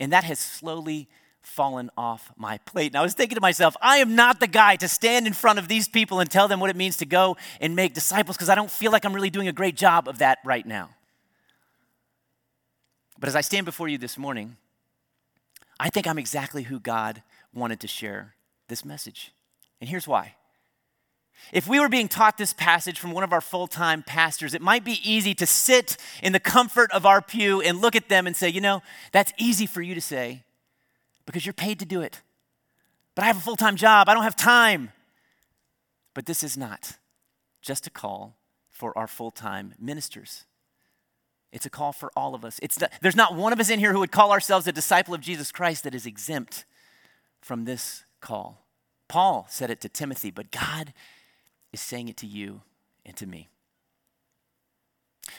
And 0.00 0.12
that 0.12 0.24
has 0.24 0.38
slowly 0.38 1.08
fallen 1.48 1.90
off 1.96 2.30
my 2.36 2.58
plate. 2.58 2.92
And 2.92 2.96
I 2.96 3.02
was 3.02 3.14
thinking 3.14 3.34
to 3.34 3.40
myself, 3.40 3.76
I 3.80 3.96
am 3.96 4.14
not 4.14 4.38
the 4.38 4.46
guy 4.46 4.76
to 4.76 4.86
stand 4.86 5.26
in 5.26 5.32
front 5.32 5.58
of 5.58 5.66
these 5.66 5.88
people 5.88 6.20
and 6.20 6.30
tell 6.30 6.46
them 6.46 6.60
what 6.60 6.70
it 6.70 6.76
means 6.76 6.96
to 6.98 7.06
go 7.06 7.36
and 7.60 7.74
make 7.74 7.94
disciples 7.94 8.36
because 8.36 8.48
I 8.48 8.54
don't 8.54 8.70
feel 8.70 8.92
like 8.92 9.04
I'm 9.04 9.14
really 9.14 9.30
doing 9.30 9.48
a 9.48 9.52
great 9.52 9.74
job 9.74 10.08
of 10.08 10.18
that 10.18 10.38
right 10.44 10.64
now. 10.64 10.90
But 13.18 13.28
as 13.28 13.34
I 13.34 13.40
stand 13.40 13.66
before 13.66 13.88
you 13.88 13.98
this 13.98 14.16
morning, 14.16 14.56
I 15.80 15.90
think 15.90 16.06
I'm 16.06 16.18
exactly 16.18 16.64
who 16.64 16.78
God 16.78 17.22
wanted 17.52 17.80
to 17.80 17.88
share 17.88 18.34
this 18.68 18.84
message. 18.84 19.32
And 19.80 19.90
here's 19.90 20.06
why. 20.06 20.34
If 21.52 21.66
we 21.66 21.80
were 21.80 21.88
being 21.88 22.08
taught 22.08 22.36
this 22.36 22.52
passage 22.52 22.98
from 22.98 23.12
one 23.12 23.24
of 23.24 23.32
our 23.32 23.40
full 23.40 23.66
time 23.66 24.02
pastors, 24.02 24.54
it 24.54 24.62
might 24.62 24.84
be 24.84 25.00
easy 25.02 25.34
to 25.34 25.46
sit 25.46 25.96
in 26.22 26.32
the 26.32 26.40
comfort 26.40 26.90
of 26.92 27.06
our 27.06 27.22
pew 27.22 27.60
and 27.60 27.80
look 27.80 27.96
at 27.96 28.08
them 28.08 28.26
and 28.26 28.36
say, 28.36 28.48
you 28.48 28.60
know, 28.60 28.82
that's 29.12 29.32
easy 29.38 29.66
for 29.66 29.80
you 29.80 29.94
to 29.94 30.00
say 30.00 30.44
because 31.28 31.44
you're 31.44 31.52
paid 31.52 31.78
to 31.78 31.84
do 31.84 32.00
it. 32.00 32.22
But 33.14 33.24
I 33.24 33.26
have 33.26 33.36
a 33.36 33.40
full 33.40 33.56
time 33.56 33.76
job, 33.76 34.08
I 34.08 34.14
don't 34.14 34.22
have 34.22 34.34
time. 34.34 34.92
But 36.14 36.24
this 36.24 36.42
is 36.42 36.56
not 36.56 36.96
just 37.60 37.86
a 37.86 37.90
call 37.90 38.38
for 38.70 38.96
our 38.96 39.06
full 39.06 39.30
time 39.30 39.74
ministers. 39.78 40.46
It's 41.52 41.66
a 41.66 41.70
call 41.70 41.92
for 41.92 42.10
all 42.16 42.34
of 42.34 42.46
us. 42.46 42.58
It's 42.62 42.78
there's 43.02 43.14
not 43.14 43.34
one 43.34 43.52
of 43.52 43.60
us 43.60 43.68
in 43.68 43.78
here 43.78 43.92
who 43.92 43.98
would 44.00 44.10
call 44.10 44.32
ourselves 44.32 44.66
a 44.66 44.72
disciple 44.72 45.12
of 45.12 45.20
Jesus 45.20 45.52
Christ 45.52 45.84
that 45.84 45.94
is 45.94 46.06
exempt 46.06 46.64
from 47.42 47.66
this 47.66 48.04
call. 48.22 48.64
Paul 49.06 49.46
said 49.50 49.70
it 49.70 49.82
to 49.82 49.88
Timothy, 49.90 50.30
but 50.30 50.50
God 50.50 50.94
is 51.74 51.80
saying 51.82 52.08
it 52.08 52.16
to 52.18 52.26
you 52.26 52.62
and 53.04 53.14
to 53.16 53.26
me. 53.26 53.48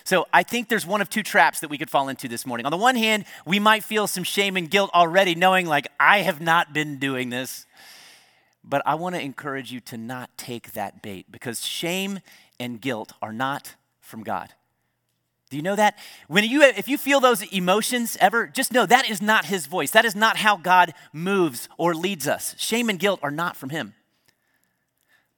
So 0.03 0.27
I 0.33 0.43
think 0.43 0.69
there's 0.69 0.85
one 0.85 1.01
of 1.01 1.09
two 1.09 1.23
traps 1.23 1.59
that 1.59 1.69
we 1.69 1.77
could 1.77 1.89
fall 1.89 2.09
into 2.09 2.27
this 2.27 2.45
morning. 2.45 2.65
On 2.65 2.71
the 2.71 2.77
one 2.77 2.95
hand, 2.95 3.25
we 3.45 3.59
might 3.59 3.83
feel 3.83 4.07
some 4.07 4.23
shame 4.23 4.57
and 4.57 4.69
guilt 4.69 4.91
already, 4.93 5.35
knowing 5.35 5.65
like, 5.65 5.87
I 5.99 6.19
have 6.19 6.41
not 6.41 6.73
been 6.73 6.97
doing 6.97 7.29
this. 7.29 7.65
But 8.63 8.81
I 8.85 8.95
want 8.95 9.15
to 9.15 9.21
encourage 9.21 9.71
you 9.71 9.79
to 9.81 9.97
not 9.97 10.29
take 10.37 10.73
that 10.73 11.01
bait 11.01 11.25
because 11.31 11.65
shame 11.65 12.19
and 12.59 12.79
guilt 12.79 13.13
are 13.21 13.33
not 13.33 13.75
from 14.01 14.23
God. 14.23 14.53
Do 15.49 15.57
you 15.57 15.63
know 15.63 15.75
that? 15.75 15.97
When 16.27 16.43
you 16.43 16.61
if 16.61 16.87
you 16.87 16.97
feel 16.97 17.19
those 17.19 17.41
emotions 17.51 18.17
ever, 18.19 18.45
just 18.45 18.71
know 18.71 18.85
that 18.85 19.09
is 19.09 19.21
not 19.21 19.45
his 19.45 19.65
voice. 19.65 19.91
That 19.91 20.05
is 20.05 20.15
not 20.15 20.37
how 20.37 20.57
God 20.57 20.93
moves 21.11 21.67
or 21.77 21.95
leads 21.95 22.27
us. 22.27 22.53
Shame 22.59 22.89
and 22.89 22.99
guilt 22.99 23.19
are 23.23 23.31
not 23.31 23.57
from 23.57 23.71
him. 23.71 23.95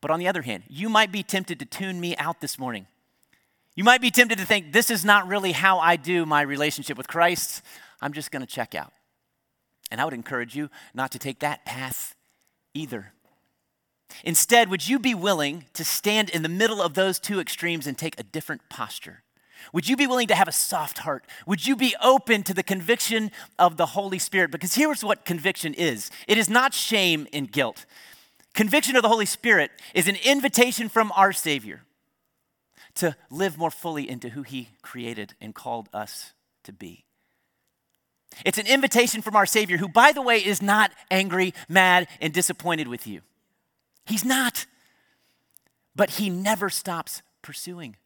But 0.02 0.12
on 0.12 0.20
the 0.20 0.28
other 0.28 0.42
hand, 0.42 0.64
you 0.68 0.90
might 0.90 1.12
be 1.12 1.24
tempted 1.24 1.60
to 1.60 1.66
tune 1.66 2.02
me 2.02 2.18
out 2.18 2.42
this 2.42 2.60
morning 2.60 2.88
you 3.76 3.84
might 3.84 4.02
be 4.02 4.12
tempted 4.12 4.38
to 4.38 4.46
think, 4.46 4.74
this 4.74 4.90
is 4.90 5.06
not 5.06 5.28
really 5.28 5.54
how 5.54 5.80
I 5.80 5.96
do 5.96 6.26
my 6.26 6.42
relationship 6.42 6.98
with 6.98 7.08
Christ. 7.08 7.62
I'm 8.02 8.14
just 8.14 8.32
going 8.32 8.42
to 8.42 8.48
check 8.48 8.76
out. 8.76 8.92
And 9.90 10.02
I 10.02 10.06
would 10.06 10.14
encourage 10.14 10.56
you 10.56 10.70
not 10.94 11.12
to 11.12 11.20
take 11.20 11.40
that 11.40 11.66
path 11.66 12.16
either. 12.74 13.14
Instead, 14.26 14.70
would 14.70 14.88
you 14.88 15.00
be 15.00 15.16
willing 15.16 15.66
to 15.74 15.86
stand 15.86 16.30
in 16.30 16.44
the 16.44 16.50
middle 16.50 16.82
of 16.82 16.96
those 16.96 17.20
two 17.20 17.40
extremes 17.40 17.88
and 17.88 17.98
take 17.98 18.20
a 18.20 18.24
different 18.24 18.62
posture? 18.70 19.24
Would 19.74 19.88
you 19.88 19.96
be 19.96 20.08
willing 20.08 20.28
to 20.28 20.36
have 20.36 20.48
a 20.48 20.54
soft 20.54 21.00
heart? 21.00 21.26
Would 21.46 21.66
you 21.66 21.76
be 21.76 21.96
open 22.04 22.44
to 22.44 22.54
the 22.54 22.64
conviction 22.64 23.32
of 23.60 23.78
the 23.78 23.88
Holy 23.88 24.20
Spirit? 24.20 24.52
Because 24.52 24.74
here's 24.74 25.04
what 25.04 25.24
conviction 25.24 25.74
is 25.76 26.10
it 26.28 26.38
is 26.38 26.50
not 26.50 26.74
shame 26.74 27.28
and 27.32 27.50
guilt. 27.50 27.86
Conviction 28.54 28.98
of 28.98 29.02
the 29.02 29.08
Holy 29.08 29.26
Spirit 29.26 29.72
is 29.94 30.08
an 30.08 30.18
invitation 30.26 30.90
from 30.90 31.12
our 31.16 31.32
Savior 31.32 31.82
to 32.96 33.16
live 33.30 33.58
more 33.58 33.72
fully 33.72 34.10
into 34.10 34.30
who 34.30 34.44
He 34.44 34.70
created 34.82 35.34
and 35.42 35.56
called 35.56 35.90
us 35.94 36.34
to 36.64 36.74
be. 36.74 37.06
It's 38.46 38.58
an 38.58 38.68
invitation 38.68 39.22
from 39.22 39.36
our 39.36 39.46
Savior, 39.46 39.78
who, 39.78 39.88
by 39.88 40.12
the 40.12 40.22
way, 40.22 40.38
is 40.38 40.62
not 40.62 40.92
angry, 41.10 41.54
mad, 41.68 42.08
and 42.20 42.34
disappointed 42.34 42.88
with 42.88 43.06
you. 43.06 43.22
He's 44.06 44.26
not. 44.26 44.66
But 45.96 46.12
He 46.12 46.30
never 46.30 46.70
stops 46.70 47.22
pursuing. 47.42 47.98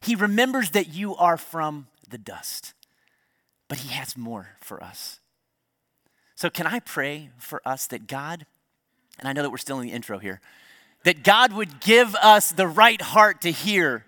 He 0.00 0.14
remembers 0.14 0.70
that 0.70 0.88
you 0.88 1.14
are 1.16 1.36
from 1.36 1.86
the 2.08 2.18
dust, 2.18 2.74
but 3.68 3.78
He 3.78 3.88
has 3.90 4.16
more 4.16 4.56
for 4.60 4.82
us. 4.82 5.20
So, 6.34 6.50
can 6.50 6.66
I 6.66 6.80
pray 6.80 7.30
for 7.38 7.62
us 7.64 7.86
that 7.88 8.08
God, 8.08 8.46
and 9.18 9.28
I 9.28 9.32
know 9.32 9.42
that 9.42 9.50
we're 9.50 9.58
still 9.58 9.78
in 9.78 9.86
the 9.86 9.92
intro 9.92 10.18
here, 10.18 10.40
that 11.04 11.22
God 11.22 11.52
would 11.52 11.80
give 11.80 12.14
us 12.16 12.50
the 12.50 12.66
right 12.66 13.00
heart 13.00 13.42
to 13.42 13.52
hear 13.52 14.04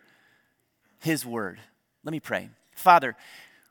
His 1.04 1.26
word? 1.26 1.60
Let 2.02 2.12
me 2.12 2.20
pray. 2.20 2.48
Father, 2.74 3.14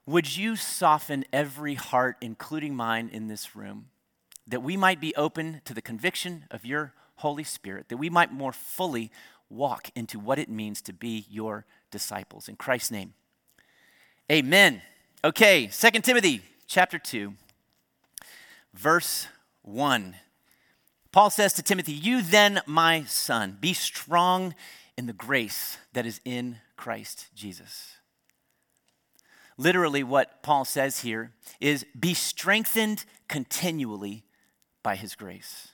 would 0.05 0.37
you 0.37 0.55
soften 0.55 1.25
every 1.33 1.73
heart, 1.73 2.15
including 2.21 2.75
mine, 2.75 3.09
in 3.11 3.27
this 3.27 3.55
room, 3.55 3.87
that 4.45 4.61
we 4.61 4.77
might 4.77 5.01
be 5.01 5.15
open 5.15 5.61
to 5.65 5.73
the 5.73 5.81
conviction 5.81 6.45
of 6.51 6.63
your 6.63 6.93
Holy 7.15 7.43
Spirit, 7.43 7.89
that 7.89 7.97
we 7.97 8.07
might 8.07 8.31
more 8.31 8.53
fully 8.53 9.09
walk 9.49 9.89
into 9.95 10.19
what 10.19 10.37
it 10.37 10.47
means 10.47 10.79
to 10.83 10.93
be 10.93 11.25
your 11.27 11.65
disciples. 11.89 12.47
In 12.47 12.55
Christ's 12.55 12.91
name, 12.91 13.15
amen. 14.31 14.83
Okay, 15.23 15.69
Second 15.69 16.03
Timothy 16.03 16.41
chapter 16.67 16.99
2, 16.99 17.33
verse 18.75 19.25
1. 19.63 20.15
Paul 21.11 21.31
says 21.31 21.53
to 21.53 21.63
Timothy, 21.63 21.93
You 21.93 22.21
then, 22.21 22.61
my 22.67 23.05
son, 23.05 23.57
be 23.59 23.73
strong 23.73 24.53
in 24.95 25.07
the 25.07 25.13
grace 25.13 25.79
that 25.93 26.05
is 26.05 26.21
in 26.23 26.57
Christ 26.83 27.27
Jesus. 27.33 27.95
Literally, 29.57 30.03
what 30.03 30.43
Paul 30.43 30.65
says 30.65 30.99
here 30.99 31.31
is 31.61 31.85
be 31.97 32.13
strengthened 32.13 33.05
continually 33.29 34.25
by 34.83 34.97
his 34.97 35.15
grace. 35.15 35.69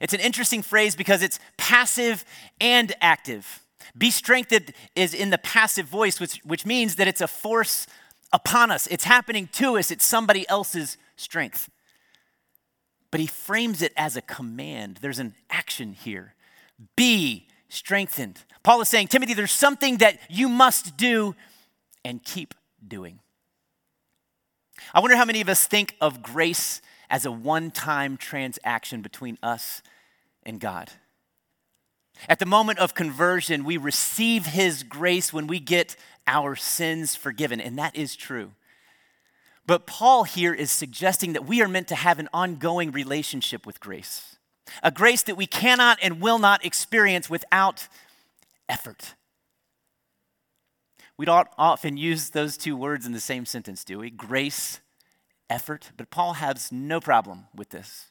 It's 0.00 0.12
an 0.12 0.18
interesting 0.18 0.62
phrase 0.62 0.96
because 0.96 1.22
it's 1.22 1.38
passive 1.56 2.24
and 2.60 2.92
active. 3.00 3.60
Be 3.96 4.10
strengthened 4.10 4.72
is 4.96 5.14
in 5.14 5.30
the 5.30 5.38
passive 5.38 5.86
voice, 5.86 6.18
which, 6.18 6.38
which 6.38 6.66
means 6.66 6.96
that 6.96 7.06
it's 7.06 7.20
a 7.20 7.28
force 7.28 7.86
upon 8.32 8.72
us. 8.72 8.88
It's 8.88 9.04
happening 9.04 9.48
to 9.52 9.78
us, 9.78 9.92
it's 9.92 10.04
somebody 10.04 10.44
else's 10.48 10.98
strength. 11.14 11.70
But 13.12 13.20
he 13.20 13.28
frames 13.28 13.80
it 13.80 13.92
as 13.96 14.16
a 14.16 14.22
command. 14.22 14.98
There's 15.00 15.20
an 15.20 15.36
action 15.50 15.92
here. 15.92 16.34
Be 16.96 17.46
strengthened. 17.70 18.44
Paul 18.62 18.82
is 18.82 18.88
saying, 18.88 19.08
Timothy, 19.08 19.32
there's 19.32 19.50
something 19.50 19.98
that 19.98 20.18
you 20.28 20.48
must 20.48 20.96
do 20.96 21.34
and 22.04 22.22
keep 22.22 22.54
doing. 22.86 23.20
I 24.92 25.00
wonder 25.00 25.16
how 25.16 25.24
many 25.24 25.40
of 25.40 25.48
us 25.48 25.66
think 25.66 25.96
of 26.00 26.22
grace 26.22 26.82
as 27.08 27.24
a 27.24 27.32
one 27.32 27.70
time 27.70 28.16
transaction 28.16 29.00
between 29.00 29.38
us 29.42 29.82
and 30.42 30.60
God. 30.60 30.90
At 32.28 32.38
the 32.38 32.46
moment 32.46 32.78
of 32.78 32.94
conversion, 32.94 33.64
we 33.64 33.76
receive 33.76 34.46
His 34.46 34.82
grace 34.82 35.32
when 35.32 35.46
we 35.46 35.58
get 35.58 35.96
our 36.26 36.54
sins 36.54 37.14
forgiven, 37.14 37.60
and 37.60 37.78
that 37.78 37.96
is 37.96 38.14
true. 38.14 38.52
But 39.66 39.86
Paul 39.86 40.24
here 40.24 40.52
is 40.52 40.70
suggesting 40.70 41.32
that 41.32 41.46
we 41.46 41.62
are 41.62 41.68
meant 41.68 41.88
to 41.88 41.94
have 41.94 42.18
an 42.18 42.28
ongoing 42.32 42.90
relationship 42.90 43.66
with 43.66 43.80
grace, 43.80 44.36
a 44.82 44.90
grace 44.90 45.22
that 45.22 45.36
we 45.36 45.46
cannot 45.46 45.98
and 46.02 46.20
will 46.20 46.38
not 46.38 46.64
experience 46.64 47.28
without 47.28 47.88
effort. 48.68 49.14
We 51.16 51.26
don't 51.26 51.48
often 51.58 51.96
use 51.96 52.30
those 52.30 52.56
two 52.56 52.76
words 52.76 53.04
in 53.04 53.12
the 53.12 53.20
same 53.20 53.44
sentence, 53.44 53.84
do 53.84 53.98
we? 53.98 54.10
Grace 54.10 54.80
effort, 55.50 55.90
but 55.96 56.10
Paul 56.10 56.34
has 56.34 56.72
no 56.72 57.00
problem 57.00 57.46
with 57.54 57.70
this. 57.70 58.06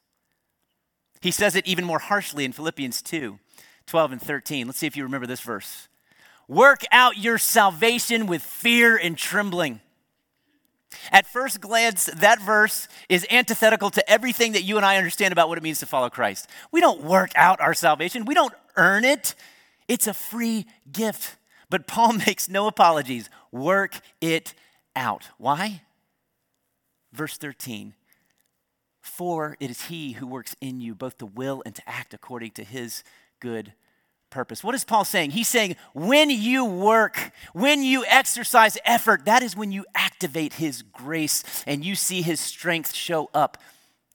He 1.22 1.32
says 1.32 1.56
it 1.56 1.66
even 1.66 1.86
more 1.86 2.00
harshly 2.00 2.46
in 2.46 2.52
Philippians 2.52 3.02
2 3.02 3.40
12 3.88 4.12
and 4.12 4.22
13. 4.22 4.68
Let's 4.68 4.78
see 4.78 4.86
if 4.86 4.96
you 4.96 5.04
remember 5.04 5.26
this 5.26 5.42
verse. 5.42 5.88
Work 6.48 6.84
out 6.92 7.18
your 7.18 7.40
salvation 7.40 8.28
with 8.28 8.44
fear 8.44 8.96
and 8.96 9.18
trembling. 9.18 9.82
At 11.12 11.28
first 11.28 11.62
glance, 11.62 12.06
that 12.06 12.42
verse 12.42 12.88
is 13.10 13.26
antithetical 13.30 13.90
to 13.92 14.10
everything 14.10 14.54
that 14.54 14.64
you 14.64 14.78
and 14.78 14.86
I 14.86 14.98
understand 14.98 15.32
about 15.32 15.50
what 15.50 15.58
it 15.58 15.64
means 15.64 15.80
to 15.80 15.86
follow 15.86 16.10
Christ. 16.10 16.50
We 16.72 16.82
don't 16.82 17.04
work 17.04 17.32
out 17.36 17.62
our 17.62 17.74
salvation, 17.74 18.26
we 18.26 18.34
don't 18.34 18.54
earn 18.76 19.06
it. 19.06 19.36
It's 19.88 20.08
a 20.08 20.14
free 20.14 20.66
gift. 20.92 21.36
But 21.70 21.88
Paul 21.88 22.14
makes 22.26 22.50
no 22.50 22.68
apologies. 22.68 23.30
Work 23.52 24.00
it 24.22 24.54
out. 24.96 25.30
Why? 25.38 25.82
Verse 27.12 27.38
13 27.38 27.96
For 29.02 29.58
it 29.60 29.70
is 29.70 29.86
he 29.86 30.14
who 30.14 30.28
works 30.28 30.56
in 30.62 30.80
you 30.80 30.96
both 30.96 31.18
to 31.18 31.26
will 31.26 31.64
and 31.66 31.76
to 31.76 31.90
act 31.90 32.14
according 32.14 32.52
to 32.52 32.64
his 32.64 33.04
good 33.40 33.74
purpose. 34.30 34.64
What 34.64 34.76
is 34.76 34.84
Paul 34.84 35.06
saying? 35.06 35.32
He's 35.32 35.48
saying 35.48 35.76
when 35.94 36.30
you 36.30 36.66
work, 36.66 37.32
when 37.54 37.84
you 37.84 38.06
exercise 38.06 38.78
effort, 38.86 39.26
that 39.26 39.44
is 39.44 39.56
when 39.56 39.72
you 39.72 39.86
activate 39.96 40.54
his 40.54 40.82
grace 40.82 41.44
and 41.66 41.84
you 41.84 41.96
see 41.96 42.22
his 42.22 42.40
strength 42.40 42.94
show 42.94 43.30
up 43.34 43.58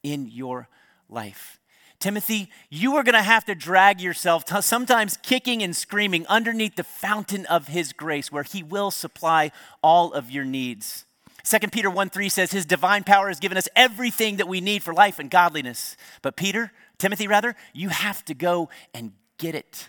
in 0.02 0.26
your 0.26 0.68
life. 1.09 1.59
Timothy, 2.00 2.50
you 2.68 2.97
are 2.97 3.02
going 3.02 3.14
to 3.14 3.23
have 3.23 3.47
to 3.47 3.54
drag 3.54 4.00
yourself, 4.00 4.44
sometimes 4.62 5.16
kicking 5.23 5.62
and 5.62 5.75
screaming, 5.75 6.26
underneath 6.26 6.76
the 6.76 6.85
fountain 6.85 7.47
of 7.47 7.68
his 7.68 7.94
grace, 7.94 8.30
where 8.30 8.42
he 8.42 8.62
will 8.62 8.90
supply 8.90 9.50
all 9.83 10.12
of 10.12 10.30
your 10.30 10.44
needs. 10.44 11.06
2 11.44 11.68
Peter 11.68 11.88
1 11.88 12.11
3 12.11 12.28
says, 12.28 12.52
His 12.52 12.66
divine 12.66 13.04
power 13.04 13.28
has 13.28 13.40
given 13.40 13.56
us 13.56 13.68
everything 13.76 14.37
that 14.37 14.49
we 14.49 14.61
need 14.61 14.83
for 14.83 14.92
life 14.92 15.18
and 15.18 15.30
godliness. 15.30 15.97
But 16.21 16.37
Peter, 16.37 16.73
Timothy 16.99 17.26
rather, 17.26 17.54
you 17.73 17.90
have 17.90 18.25
to 18.26 18.35
go 18.35 18.68
and 18.92 19.12
get 19.38 19.54
it. 19.54 19.88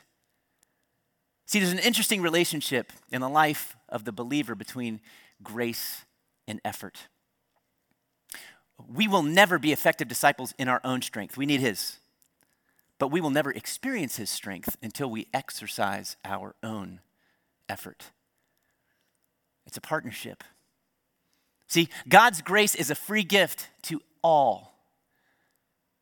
See, 1.46 1.60
there's 1.60 1.72
an 1.72 1.80
interesting 1.80 2.22
relationship 2.22 2.92
in 3.12 3.22
the 3.22 3.30
life 3.30 3.76
of 3.88 4.04
the 4.04 4.12
believer 4.12 4.56
between 4.56 5.00
grace 5.44 6.06
and 6.48 6.60
effort. 6.66 7.08
We 8.92 9.08
will 9.08 9.24
never 9.24 9.60
be 9.60 9.72
effective 9.72 10.08
disciples 10.08 10.54
in 10.58 10.68
our 10.68 10.82
own 10.84 11.02
strength. 11.02 11.38
We 11.38 11.46
need 11.46 11.62
His. 11.62 11.98
But 12.98 13.10
we 13.10 13.22
will 13.22 13.30
never 13.30 13.52
experience 13.52 14.18
His 14.18 14.30
strength 14.30 14.76
until 14.82 15.10
we 15.10 15.28
exercise 15.34 16.18
our 16.26 16.56
own 16.64 17.02
effort. 17.70 18.12
It's 19.66 19.78
a 19.78 19.82
partnership. 19.82 20.44
See, 21.68 21.90
God's 22.08 22.42
grace 22.42 22.76
is 22.76 22.90
a 22.90 22.96
free 22.96 23.24
gift 23.24 23.70
to 23.84 24.02
all. 24.24 24.76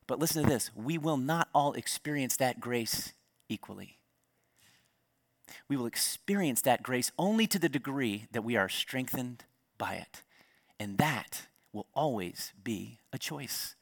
But 0.07 0.19
listen 0.19 0.43
to 0.43 0.49
this 0.49 0.71
we 0.75 0.97
will 0.97 1.17
not 1.17 1.49
all 1.53 1.73
experience 1.73 2.37
that 2.37 2.59
grace 2.59 3.13
equally. 3.49 3.97
We 5.67 5.77
will 5.77 5.85
experience 5.85 6.61
that 6.61 6.83
grace 6.83 7.11
only 7.17 7.47
to 7.47 7.59
the 7.59 7.69
degree 7.69 8.27
that 8.31 8.43
we 8.43 8.55
are 8.55 8.69
strengthened 8.69 9.45
by 9.77 9.95
it. 9.95 10.21
And 10.79 10.97
that 10.97 11.47
will 11.71 11.87
always 11.93 12.53
be 12.63 12.99
a 13.11 13.17
choice. 13.17 13.75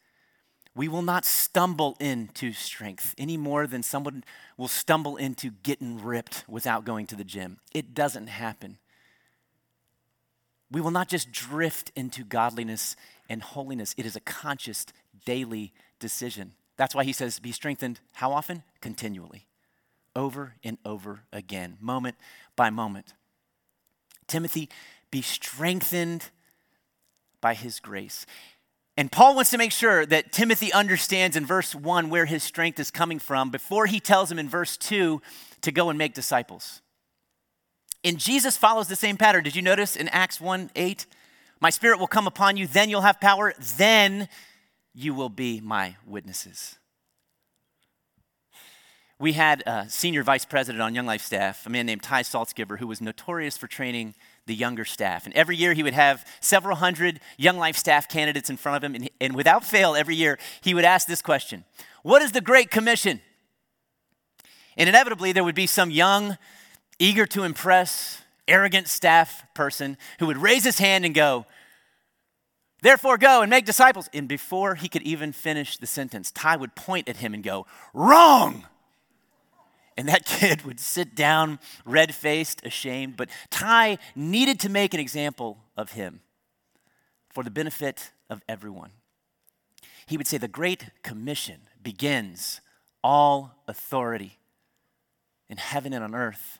We 0.73 0.87
will 0.87 1.01
not 1.01 1.25
stumble 1.25 1.97
into 1.99 2.53
strength 2.53 3.13
any 3.17 3.35
more 3.35 3.67
than 3.67 3.83
someone 3.83 4.23
will 4.55 4.69
stumble 4.69 5.17
into 5.17 5.51
getting 5.63 6.01
ripped 6.01 6.45
without 6.47 6.85
going 6.85 7.07
to 7.07 7.15
the 7.15 7.25
gym. 7.25 7.59
It 7.73 7.93
doesn't 7.93 8.27
happen. 8.27 8.77
We 10.71 10.79
will 10.79 10.91
not 10.91 11.09
just 11.09 11.31
drift 11.31 11.91
into 11.95 12.23
godliness 12.23 12.95
and 13.27 13.41
holiness, 13.41 13.93
it 13.97 14.05
is 14.05 14.15
a 14.15 14.21
conscious 14.21 14.85
daily 15.25 15.73
decision. 15.99 16.53
That's 16.77 16.95
why 16.95 17.03
he 17.03 17.13
says, 17.13 17.39
be 17.39 17.51
strengthened 17.51 17.99
how 18.13 18.31
often? 18.31 18.63
Continually, 18.79 19.45
over 20.15 20.55
and 20.63 20.77
over 20.85 21.21
again, 21.31 21.77
moment 21.79 22.15
by 22.55 22.69
moment. 22.69 23.13
Timothy, 24.27 24.69
be 25.09 25.21
strengthened 25.21 26.29
by 27.41 27.53
his 27.53 27.79
grace. 27.79 28.25
And 28.97 29.11
Paul 29.11 29.35
wants 29.35 29.49
to 29.51 29.57
make 29.57 29.71
sure 29.71 30.05
that 30.05 30.31
Timothy 30.31 30.71
understands 30.71 31.35
in 31.35 31.45
verse 31.45 31.73
1 31.73 32.09
where 32.09 32.25
his 32.25 32.43
strength 32.43 32.79
is 32.79 32.91
coming 32.91 33.19
from 33.19 33.49
before 33.49 33.85
he 33.85 33.99
tells 33.99 34.31
him 34.31 34.39
in 34.39 34.49
verse 34.49 34.77
2 34.77 35.21
to 35.61 35.71
go 35.71 35.89
and 35.89 35.97
make 35.97 36.13
disciples. 36.13 36.81
And 38.03 38.17
Jesus 38.17 38.57
follows 38.57 38.87
the 38.87 38.95
same 38.95 39.17
pattern. 39.17 39.43
Did 39.43 39.55
you 39.55 39.61
notice 39.61 39.95
in 39.95 40.07
Acts 40.09 40.41
1 40.41 40.71
8? 40.75 41.05
My 41.59 41.69
spirit 41.69 41.99
will 41.99 42.07
come 42.07 42.25
upon 42.25 42.57
you, 42.57 42.65
then 42.65 42.89
you'll 42.89 43.01
have 43.01 43.21
power, 43.21 43.53
then 43.77 44.27
you 44.93 45.13
will 45.13 45.29
be 45.29 45.61
my 45.61 45.95
witnesses. 46.05 46.79
We 49.21 49.33
had 49.33 49.61
a 49.67 49.87
senior 49.87 50.23
vice 50.23 50.45
president 50.45 50.81
on 50.81 50.95
Young 50.95 51.05
Life 51.05 51.21
staff, 51.21 51.67
a 51.67 51.69
man 51.69 51.85
named 51.85 52.01
Ty 52.01 52.23
Saltzgiver, 52.23 52.79
who 52.79 52.87
was 52.87 53.01
notorious 53.01 53.55
for 53.55 53.67
training 53.67 54.15
the 54.47 54.55
younger 54.55 54.83
staff. 54.83 55.25
And 55.25 55.35
every 55.35 55.55
year 55.55 55.73
he 55.73 55.83
would 55.83 55.93
have 55.93 56.25
several 56.39 56.75
hundred 56.77 57.19
young 57.37 57.59
life 57.59 57.77
staff 57.77 58.09
candidates 58.09 58.49
in 58.49 58.57
front 58.57 58.77
of 58.77 58.83
him. 58.83 58.95
And, 58.95 59.11
and 59.21 59.35
without 59.35 59.63
fail, 59.63 59.93
every 59.93 60.15
year 60.15 60.39
he 60.61 60.73
would 60.73 60.85
ask 60.85 61.07
this 61.07 61.21
question 61.21 61.65
What 62.01 62.23
is 62.23 62.31
the 62.31 62.41
Great 62.41 62.71
Commission? 62.71 63.21
And 64.75 64.89
inevitably, 64.89 65.33
there 65.33 65.43
would 65.43 65.53
be 65.53 65.67
some 65.67 65.91
young, 65.91 66.39
eager 66.97 67.27
to 67.27 67.43
impress, 67.43 68.23
arrogant 68.47 68.87
staff 68.87 69.43
person 69.53 69.97
who 70.17 70.25
would 70.25 70.39
raise 70.39 70.63
his 70.63 70.79
hand 70.79 71.05
and 71.05 71.13
go, 71.13 71.45
Therefore, 72.81 73.19
go 73.19 73.43
and 73.43 73.51
make 73.51 73.65
disciples. 73.65 74.09
And 74.15 74.27
before 74.27 74.73
he 74.73 74.89
could 74.89 75.03
even 75.03 75.31
finish 75.31 75.77
the 75.77 75.85
sentence, 75.85 76.31
Ty 76.31 76.55
would 76.55 76.73
point 76.73 77.07
at 77.07 77.17
him 77.17 77.35
and 77.35 77.43
go, 77.43 77.67
Wrong! 77.93 78.65
And 79.97 80.07
that 80.07 80.25
kid 80.25 80.63
would 80.63 80.79
sit 80.79 81.15
down, 81.15 81.59
red 81.85 82.13
faced, 82.13 82.65
ashamed. 82.65 83.17
But 83.17 83.29
Ty 83.49 83.97
needed 84.15 84.59
to 84.61 84.69
make 84.69 84.93
an 84.93 84.99
example 84.99 85.57
of 85.77 85.93
him 85.93 86.21
for 87.29 87.43
the 87.43 87.51
benefit 87.51 88.11
of 88.29 88.41
everyone. 88.47 88.91
He 90.05 90.17
would 90.17 90.27
say, 90.27 90.37
The 90.37 90.47
Great 90.47 90.85
Commission 91.03 91.61
begins 91.81 92.61
all 93.03 93.55
authority 93.67 94.37
in 95.49 95.57
heaven 95.57 95.93
and 95.93 96.03
on 96.03 96.15
earth 96.15 96.59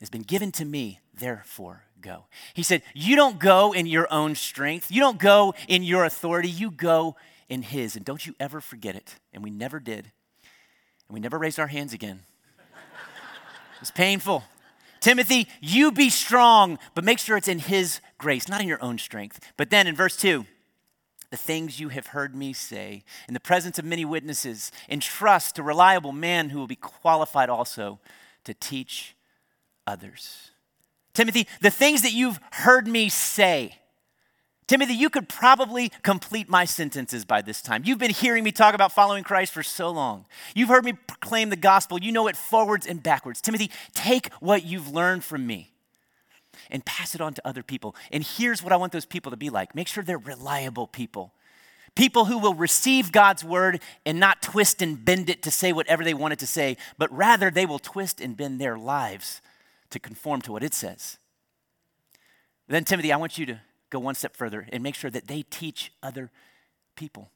has 0.00 0.10
been 0.10 0.22
given 0.22 0.50
to 0.52 0.64
me, 0.64 0.98
therefore 1.14 1.84
go. 2.00 2.24
He 2.54 2.62
said, 2.62 2.82
You 2.94 3.16
don't 3.16 3.38
go 3.38 3.72
in 3.72 3.86
your 3.86 4.10
own 4.10 4.34
strength, 4.34 4.90
you 4.90 5.00
don't 5.00 5.18
go 5.18 5.54
in 5.68 5.82
your 5.82 6.04
authority, 6.04 6.48
you 6.48 6.70
go 6.70 7.16
in 7.48 7.62
His. 7.62 7.96
And 7.96 8.04
don't 8.04 8.26
you 8.26 8.34
ever 8.40 8.60
forget 8.60 8.96
it. 8.96 9.16
And 9.32 9.44
we 9.44 9.50
never 9.50 9.78
did. 9.78 10.10
And 11.10 11.14
we 11.14 11.20
never 11.20 11.38
raised 11.38 11.58
our 11.58 11.66
hands 11.66 11.92
again. 11.92 12.20
It 12.60 13.80
was 13.80 13.90
painful. 13.90 14.44
Timothy, 15.00 15.48
you 15.60 15.90
be 15.90 16.08
strong, 16.08 16.78
but 16.94 17.02
make 17.02 17.18
sure 17.18 17.36
it's 17.36 17.48
in 17.48 17.58
His 17.58 17.98
grace, 18.16 18.48
not 18.48 18.60
in 18.60 18.68
your 18.68 18.80
own 18.80 18.96
strength. 18.96 19.40
But 19.56 19.70
then 19.70 19.88
in 19.88 19.96
verse 19.96 20.16
2, 20.16 20.46
the 21.30 21.36
things 21.36 21.80
you 21.80 21.88
have 21.88 22.06
heard 22.08 22.36
me 22.36 22.52
say 22.52 23.02
in 23.26 23.34
the 23.34 23.40
presence 23.40 23.76
of 23.76 23.84
many 23.84 24.04
witnesses, 24.04 24.70
entrust 24.88 25.56
to 25.56 25.64
reliable 25.64 26.12
men 26.12 26.50
who 26.50 26.60
will 26.60 26.68
be 26.68 26.76
qualified 26.76 27.48
also 27.48 27.98
to 28.44 28.54
teach 28.54 29.16
others. 29.88 30.52
Timothy, 31.12 31.48
the 31.60 31.72
things 31.72 32.02
that 32.02 32.12
you've 32.12 32.38
heard 32.52 32.86
me 32.86 33.08
say, 33.08 33.79
Timothy, 34.70 34.94
you 34.94 35.10
could 35.10 35.28
probably 35.28 35.88
complete 36.04 36.48
my 36.48 36.64
sentences 36.64 37.24
by 37.24 37.42
this 37.42 37.60
time. 37.60 37.82
You've 37.84 37.98
been 37.98 38.12
hearing 38.12 38.44
me 38.44 38.52
talk 38.52 38.72
about 38.72 38.92
following 38.92 39.24
Christ 39.24 39.52
for 39.52 39.64
so 39.64 39.90
long. 39.90 40.26
You've 40.54 40.68
heard 40.68 40.84
me 40.84 40.92
proclaim 40.92 41.50
the 41.50 41.56
gospel. 41.56 41.98
You 41.98 42.12
know 42.12 42.28
it 42.28 42.36
forwards 42.36 42.86
and 42.86 43.02
backwards. 43.02 43.40
Timothy, 43.40 43.72
take 43.94 44.32
what 44.34 44.62
you've 44.64 44.88
learned 44.88 45.24
from 45.24 45.44
me 45.44 45.72
and 46.70 46.84
pass 46.84 47.16
it 47.16 47.20
on 47.20 47.34
to 47.34 47.42
other 47.44 47.64
people. 47.64 47.96
And 48.12 48.22
here's 48.22 48.62
what 48.62 48.72
I 48.72 48.76
want 48.76 48.92
those 48.92 49.06
people 49.06 49.30
to 49.30 49.36
be 49.36 49.50
like 49.50 49.74
make 49.74 49.88
sure 49.88 50.04
they're 50.04 50.18
reliable 50.18 50.86
people. 50.86 51.34
People 51.96 52.26
who 52.26 52.38
will 52.38 52.54
receive 52.54 53.10
God's 53.10 53.42
word 53.42 53.82
and 54.06 54.20
not 54.20 54.40
twist 54.40 54.80
and 54.82 55.04
bend 55.04 55.28
it 55.28 55.42
to 55.42 55.50
say 55.50 55.72
whatever 55.72 56.04
they 56.04 56.14
want 56.14 56.34
it 56.34 56.38
to 56.38 56.46
say, 56.46 56.76
but 56.96 57.10
rather 57.10 57.50
they 57.50 57.66
will 57.66 57.80
twist 57.80 58.20
and 58.20 58.36
bend 58.36 58.60
their 58.60 58.78
lives 58.78 59.42
to 59.90 59.98
conform 59.98 60.42
to 60.42 60.52
what 60.52 60.62
it 60.62 60.74
says. 60.74 61.18
Then, 62.68 62.84
Timothy, 62.84 63.12
I 63.12 63.16
want 63.16 63.36
you 63.36 63.46
to 63.46 63.60
go 63.90 63.98
one 63.98 64.14
step 64.14 64.36
further 64.36 64.66
and 64.72 64.82
make 64.82 64.94
sure 64.94 65.10
that 65.10 65.26
they 65.28 65.42
teach 65.42 65.92
other 66.02 66.30
people. 66.96 67.30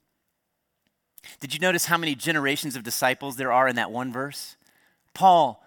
Did 1.41 1.55
you 1.55 1.61
notice 1.61 1.87
how 1.87 1.99
many 1.99 2.15
generations 2.15 2.77
of 2.77 2.83
disciples 2.83 3.37
there 3.37 3.53
are 3.53 3.69
in 3.69 3.77
that 3.77 3.91
one 3.91 4.13
verse? 4.13 4.57
Paul 5.15 5.65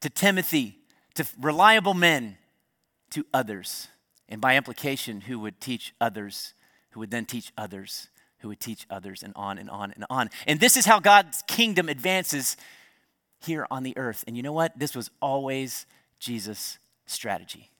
to 0.00 0.10
Timothy, 0.10 0.78
to 1.14 1.26
reliable 1.40 1.94
men, 1.94 2.38
to 3.10 3.24
others. 3.32 3.88
And 4.28 4.40
by 4.40 4.56
implication, 4.56 5.22
who 5.22 5.38
would 5.40 5.60
teach 5.60 5.94
others, 6.00 6.54
who 6.90 7.00
would 7.00 7.10
then 7.10 7.24
teach 7.24 7.52
others, 7.56 8.08
who 8.38 8.48
would 8.48 8.60
teach 8.60 8.86
others, 8.90 9.22
and 9.22 9.32
on 9.34 9.58
and 9.58 9.70
on 9.70 9.92
and 9.92 10.04
on. 10.10 10.30
And 10.46 10.60
this 10.60 10.76
is 10.76 10.84
how 10.84 11.00
God's 11.00 11.42
kingdom 11.46 11.88
advances 11.88 12.56
here 13.40 13.66
on 13.70 13.82
the 13.82 13.96
earth. 13.96 14.24
And 14.26 14.36
you 14.36 14.42
know 14.42 14.52
what? 14.52 14.78
This 14.78 14.94
was 14.94 15.10
always 15.20 15.86
Jesus' 16.18 16.78
strategy. 17.06 17.70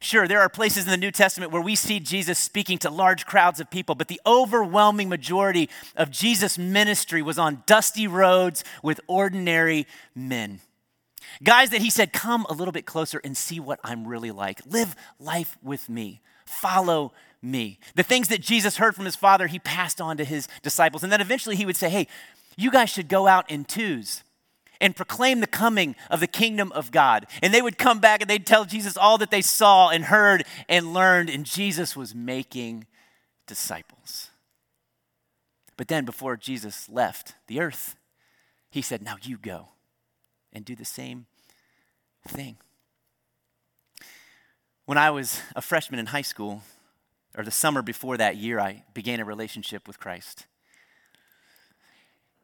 Sure, 0.00 0.26
there 0.26 0.40
are 0.40 0.48
places 0.48 0.84
in 0.84 0.90
the 0.90 0.96
New 0.96 1.10
Testament 1.10 1.52
where 1.52 1.62
we 1.62 1.74
see 1.74 2.00
Jesus 2.00 2.38
speaking 2.38 2.78
to 2.78 2.90
large 2.90 3.26
crowds 3.26 3.60
of 3.60 3.70
people, 3.70 3.94
but 3.94 4.08
the 4.08 4.20
overwhelming 4.26 5.08
majority 5.08 5.68
of 5.96 6.10
Jesus' 6.10 6.58
ministry 6.58 7.22
was 7.22 7.38
on 7.38 7.62
dusty 7.66 8.06
roads 8.06 8.64
with 8.82 9.00
ordinary 9.06 9.86
men. 10.14 10.60
Guys 11.42 11.70
that 11.70 11.80
he 11.80 11.90
said, 11.90 12.12
Come 12.12 12.46
a 12.48 12.52
little 12.52 12.72
bit 12.72 12.86
closer 12.86 13.20
and 13.24 13.36
see 13.36 13.60
what 13.60 13.80
I'm 13.84 14.06
really 14.06 14.30
like. 14.30 14.60
Live 14.66 14.94
life 15.18 15.56
with 15.62 15.88
me. 15.88 16.20
Follow 16.44 17.12
me. 17.40 17.78
The 17.94 18.02
things 18.02 18.28
that 18.28 18.40
Jesus 18.40 18.76
heard 18.76 18.94
from 18.94 19.04
his 19.04 19.16
Father, 19.16 19.46
he 19.46 19.58
passed 19.58 20.00
on 20.00 20.16
to 20.18 20.24
his 20.24 20.48
disciples. 20.62 21.02
And 21.02 21.10
then 21.10 21.20
eventually 21.20 21.56
he 21.56 21.66
would 21.66 21.76
say, 21.76 21.88
Hey, 21.88 22.06
you 22.56 22.70
guys 22.70 22.90
should 22.90 23.08
go 23.08 23.26
out 23.26 23.50
in 23.50 23.64
twos 23.64 24.22
and 24.80 24.96
proclaim 24.96 25.40
the 25.40 25.46
coming 25.46 25.94
of 26.10 26.20
the 26.20 26.26
kingdom 26.26 26.72
of 26.72 26.90
God. 26.90 27.26
And 27.42 27.52
they 27.52 27.62
would 27.62 27.78
come 27.78 28.00
back 28.00 28.20
and 28.20 28.28
they'd 28.28 28.46
tell 28.46 28.64
Jesus 28.64 28.96
all 28.96 29.18
that 29.18 29.30
they 29.30 29.42
saw 29.42 29.90
and 29.90 30.04
heard 30.04 30.44
and 30.68 30.92
learned, 30.92 31.30
and 31.30 31.44
Jesus 31.44 31.96
was 31.96 32.14
making 32.14 32.86
disciples. 33.46 34.30
But 35.76 35.88
then, 35.88 36.04
before 36.04 36.36
Jesus 36.36 36.88
left 36.88 37.34
the 37.46 37.60
earth, 37.60 37.96
he 38.70 38.82
said, 38.82 39.02
Now 39.02 39.16
you 39.22 39.38
go 39.38 39.68
and 40.52 40.64
do 40.64 40.76
the 40.76 40.84
same 40.84 41.26
thing. 42.26 42.56
When 44.84 44.98
I 44.98 45.10
was 45.10 45.40
a 45.56 45.62
freshman 45.62 46.00
in 46.00 46.06
high 46.06 46.22
school, 46.22 46.62
or 47.36 47.44
the 47.44 47.50
summer 47.50 47.82
before 47.82 48.16
that 48.16 48.36
year, 48.36 48.60
I 48.60 48.84
began 48.92 49.20
a 49.20 49.24
relationship 49.24 49.86
with 49.86 49.98
Christ. 49.98 50.46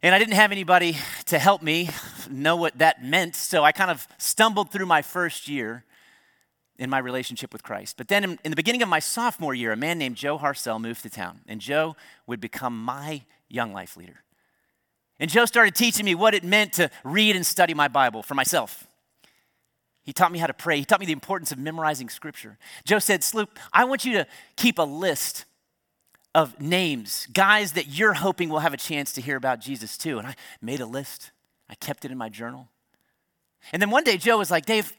And 0.01 0.15
I 0.15 0.19
didn't 0.21 0.35
have 0.35 0.53
anybody 0.53 0.97
to 1.27 1.41
help 1.41 1.61
me 1.61 1.91
know 2.31 2.55
what 2.55 2.79
that 2.79 3.03
meant, 3.03 3.35
so 3.35 3.65
I 3.65 3.73
kind 3.73 3.91
of 3.91 4.07
stumbled 4.17 4.71
through 4.71 4.87
my 4.87 5.03
first 5.03 5.49
year 5.49 5.85
in 6.79 6.89
my 6.89 6.99
relationship 6.99 7.53
with 7.53 7.65
Christ. 7.65 7.97
But 7.97 8.07
then 8.07 8.39
in, 8.45 8.51
the 8.51 8.57
beginning 8.57 8.83
of 8.83 8.89
my 8.89 9.01
sophomore 9.01 9.55
year, 9.55 9.73
a 9.73 9.77
man 9.77 9.99
named 9.99 10.15
Joe 10.15 10.39
Harcel 10.39 10.81
moved 10.81 11.03
to 11.03 11.11
town, 11.11 11.41
and 11.49 11.61
Joe 11.61 11.97
would 12.29 12.41
become 12.41 12.81
my 12.81 13.23
young 13.49 13.73
life 13.73 13.97
leader. 13.97 14.23
And 15.19 15.29
Joe 15.29 15.47
started 15.47 15.75
teaching 15.75 16.05
me 16.05 16.15
what 16.15 16.33
it 16.33 16.45
meant 16.45 16.75
to 16.75 16.91
read 17.03 17.35
and 17.35 17.45
study 17.45 17.75
my 17.75 17.89
Bible 17.89 18.23
for 18.23 18.35
myself. 18.35 18.87
He 20.05 20.13
taught 20.13 20.31
me 20.31 20.39
how 20.39 20.47
to 20.47 20.55
pray. 20.55 20.79
He 20.79 20.85
taught 20.85 21.01
me 21.01 21.07
the 21.07 21.13
importance 21.13 21.51
of 21.51 21.59
memorizing 21.59 22.09
scripture. 22.09 22.57
Joe 22.85 23.01
said, 23.01 23.25
Sloop, 23.25 23.59
I 23.73 23.85
want 23.85 24.05
you 24.05 24.13
to 24.13 24.29
keep 24.57 24.79
a 24.79 24.83
list 24.83 25.45
of 26.35 26.61
names, 26.61 27.27
guys 27.33 27.73
that 27.73 27.89
you're 27.89 28.15
hoping 28.15 28.49
will 28.49 28.59
have 28.61 28.75
a 28.75 28.79
chance 28.79 29.13
to 29.15 29.21
hear 29.21 29.37
about 29.37 29.61
Jesus 29.61 29.97
too. 29.97 30.19
And 30.19 30.27
I 30.27 30.35
made 30.61 30.81
a 30.81 30.87
list, 30.87 31.31
I 31.69 31.75
kept 31.75 32.05
it 32.05 32.11
in 32.11 32.19
my 32.19 32.29
journal. 32.29 32.69
And 33.73 33.83
then 33.83 33.91
one 33.91 34.05
day, 34.05 34.17
Joe 34.17 34.39
was 34.39 34.51
like, 34.51 34.67
Dave, 34.67 34.93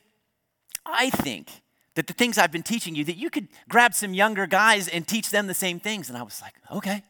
I 0.86 1.10
think 1.10 1.50
that 1.96 2.08
the 2.08 2.14
things 2.14 2.38
I've 2.38 2.52
been 2.52 2.64
teaching 2.64 2.96
you, 2.96 3.04
that 3.06 3.18
you 3.18 3.30
could 3.30 3.48
grab 3.68 3.94
some 3.94 4.14
younger 4.14 4.48
guys 4.48 4.88
and 4.88 5.08
teach 5.08 5.30
them 5.30 5.48
the 5.48 5.54
same 5.54 5.80
things. 5.80 6.10
And 6.10 6.18
I 6.18 6.24
was 6.24 6.42
like, 6.42 6.54
okay. 6.72 7.04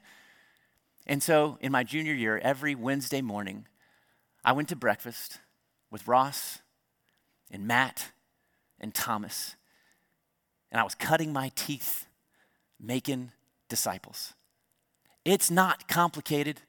And 1.06 1.24
so 1.24 1.58
in 1.62 1.72
my 1.72 1.84
junior 1.84 2.14
year, 2.14 2.40
every 2.44 2.76
Wednesday 2.76 3.22
morning, 3.22 3.66
I 4.44 4.52
went 4.52 4.70
to 4.70 4.76
breakfast 4.76 5.40
with 5.92 6.08
Ross 6.08 6.60
and 7.52 7.68
Matt 7.68 8.12
and 8.80 8.94
Thomas. 8.94 9.56
And 10.72 10.80
I 10.80 10.84
was 10.84 10.96
cutting 10.96 11.34
my 11.34 11.52
teeth 11.56 12.06
making 12.80 13.32
disciples. 13.70 14.34
It's 15.24 15.50
not 15.50 15.88
complicated 15.88 16.62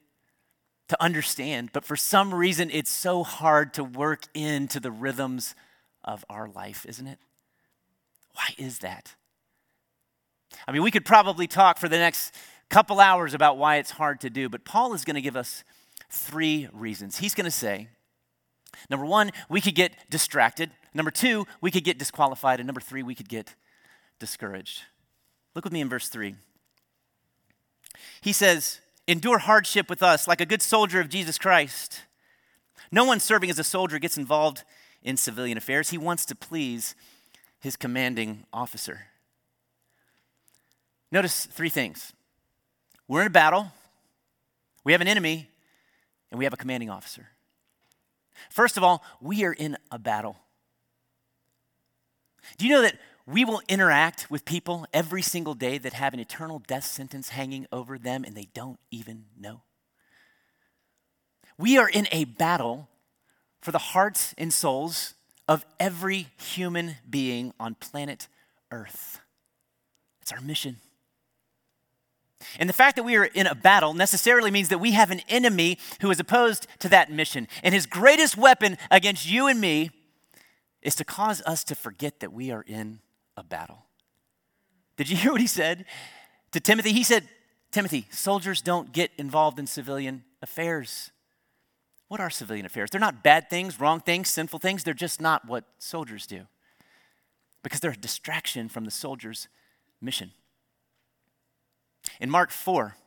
to 0.87 1.01
understand, 1.01 1.71
but 1.73 1.85
for 1.85 1.95
some 1.95 2.33
reason, 2.33 2.69
it's 2.71 2.91
so 2.91 3.23
hard 3.23 3.73
to 3.75 3.83
work 3.83 4.23
into 4.33 4.79
the 4.79 4.91
rhythms 4.91 5.55
of 6.03 6.25
our 6.29 6.47
life, 6.47 6.85
isn't 6.87 7.07
it? 7.07 7.19
Why 8.33 8.49
is 8.57 8.79
that? 8.79 9.15
I 10.67 10.71
mean, 10.71 10.83
we 10.83 10.91
could 10.91 11.05
probably 11.05 11.47
talk 11.47 11.77
for 11.77 11.87
the 11.87 11.97
next 11.97 12.35
couple 12.69 12.99
hours 12.99 13.33
about 13.33 13.57
why 13.57 13.77
it's 13.77 13.91
hard 13.91 14.19
to 14.21 14.29
do, 14.29 14.49
but 14.49 14.65
Paul 14.65 14.93
is 14.93 15.05
going 15.05 15.15
to 15.15 15.21
give 15.21 15.35
us 15.35 15.63
three 16.09 16.67
reasons. 16.73 17.17
He's 17.17 17.35
going 17.35 17.45
to 17.45 17.51
say, 17.51 17.87
number 18.89 19.05
one, 19.05 19.31
we 19.49 19.61
could 19.61 19.75
get 19.75 19.93
distracted. 20.09 20.71
Number 20.93 21.11
two, 21.11 21.47
we 21.61 21.71
could 21.71 21.85
get 21.85 21.97
disqualified. 21.97 22.59
And 22.59 22.67
number 22.67 22.81
three, 22.81 23.01
we 23.01 23.15
could 23.15 23.29
get 23.29 23.55
discouraged. 24.19 24.83
Look 25.55 25.63
with 25.63 25.73
me 25.73 25.81
in 25.81 25.89
verse 25.89 26.09
three. 26.09 26.35
He 28.21 28.33
says, 28.33 28.79
Endure 29.07 29.39
hardship 29.39 29.89
with 29.89 30.03
us 30.03 30.27
like 30.27 30.41
a 30.41 30.45
good 30.45 30.61
soldier 30.61 30.99
of 30.99 31.09
Jesus 31.09 31.37
Christ. 31.37 32.03
No 32.91 33.03
one 33.03 33.19
serving 33.19 33.49
as 33.49 33.59
a 33.59 33.63
soldier 33.63 33.99
gets 33.99 34.17
involved 34.17 34.63
in 35.01 35.17
civilian 35.17 35.57
affairs. 35.57 35.89
He 35.89 35.97
wants 35.97 36.25
to 36.25 36.35
please 36.35 36.95
his 37.59 37.75
commanding 37.75 38.45
officer. 38.53 39.07
Notice 41.11 41.45
three 41.45 41.69
things 41.69 42.13
we're 43.07 43.21
in 43.21 43.27
a 43.27 43.31
battle, 43.31 43.71
we 44.83 44.91
have 44.93 45.01
an 45.01 45.07
enemy, 45.07 45.49
and 46.31 46.37
we 46.37 46.45
have 46.45 46.53
a 46.53 46.57
commanding 46.57 46.89
officer. 46.89 47.29
First 48.49 48.77
of 48.77 48.83
all, 48.83 49.03
we 49.19 49.43
are 49.43 49.53
in 49.53 49.77
a 49.91 49.99
battle. 49.99 50.37
Do 52.57 52.65
you 52.65 52.73
know 52.73 52.81
that 52.81 52.97
we 53.31 53.45
will 53.45 53.61
interact 53.67 54.29
with 54.29 54.45
people 54.45 54.85
every 54.93 55.21
single 55.21 55.53
day 55.53 55.77
that 55.77 55.93
have 55.93 56.13
an 56.13 56.19
eternal 56.19 56.59
death 56.59 56.83
sentence 56.83 57.29
hanging 57.29 57.65
over 57.71 57.97
them 57.97 58.23
and 58.23 58.35
they 58.35 58.47
don't 58.53 58.79
even 58.91 59.25
know? 59.39 59.61
We 61.57 61.77
are 61.77 61.89
in 61.89 62.07
a 62.11 62.25
battle 62.25 62.89
for 63.61 63.71
the 63.71 63.77
hearts 63.77 64.33
and 64.37 64.51
souls 64.51 65.13
of 65.47 65.65
every 65.79 66.27
human 66.37 66.95
being 67.09 67.53
on 67.59 67.75
planet 67.75 68.27
Earth. 68.71 69.19
It's 70.21 70.31
our 70.31 70.41
mission. 70.41 70.77
And 72.57 72.67
the 72.67 72.73
fact 72.73 72.95
that 72.95 73.03
we 73.03 73.15
are 73.15 73.25
in 73.25 73.47
a 73.47 73.53
battle 73.53 73.93
necessarily 73.93 74.49
means 74.49 74.69
that 74.69 74.79
we 74.79 74.91
have 74.91 75.11
an 75.11 75.21
enemy 75.29 75.77
who 76.01 76.09
is 76.09 76.19
opposed 76.19 76.67
to 76.79 76.89
that 76.89 77.11
mission. 77.11 77.47
And 77.63 77.73
his 77.73 77.85
greatest 77.85 78.35
weapon 78.35 78.77
against 78.89 79.29
you 79.29 79.47
and 79.47 79.61
me 79.61 79.91
is 80.81 80.95
to 80.95 81.05
cause 81.05 81.41
us 81.45 81.63
to 81.65 81.75
forget 81.75 82.19
that 82.19 82.33
we 82.33 82.49
are 82.51 82.63
in 82.65 82.99
a 83.37 83.43
battle. 83.43 83.85
Did 84.97 85.09
you 85.09 85.17
hear 85.21 85.31
what 85.31 85.41
he 85.41 85.47
said 85.47 85.85
to 86.51 86.59
Timothy? 86.59 86.91
He 86.91 87.03
said, 87.03 87.27
Timothy, 87.71 88.07
soldiers 88.11 88.61
don't 88.61 88.91
get 88.91 89.11
involved 89.17 89.57
in 89.57 89.65
civilian 89.65 90.23
affairs. 90.41 91.11
What 92.09 92.19
are 92.19 92.29
civilian 92.29 92.65
affairs? 92.65 92.89
They're 92.89 92.99
not 92.99 93.23
bad 93.23 93.49
things, 93.49 93.79
wrong 93.79 94.01
things, 94.01 94.29
sinful 94.29 94.59
things. 94.59 94.83
They're 94.83 94.93
just 94.93 95.21
not 95.21 95.47
what 95.47 95.63
soldiers 95.79 96.27
do 96.27 96.47
because 97.63 97.79
they're 97.79 97.91
a 97.91 97.97
distraction 97.97 98.67
from 98.67 98.85
the 98.85 98.91
soldier's 98.91 99.47
mission. 100.01 100.31
In 102.19 102.29
Mark 102.29 102.51
4, 102.51 102.97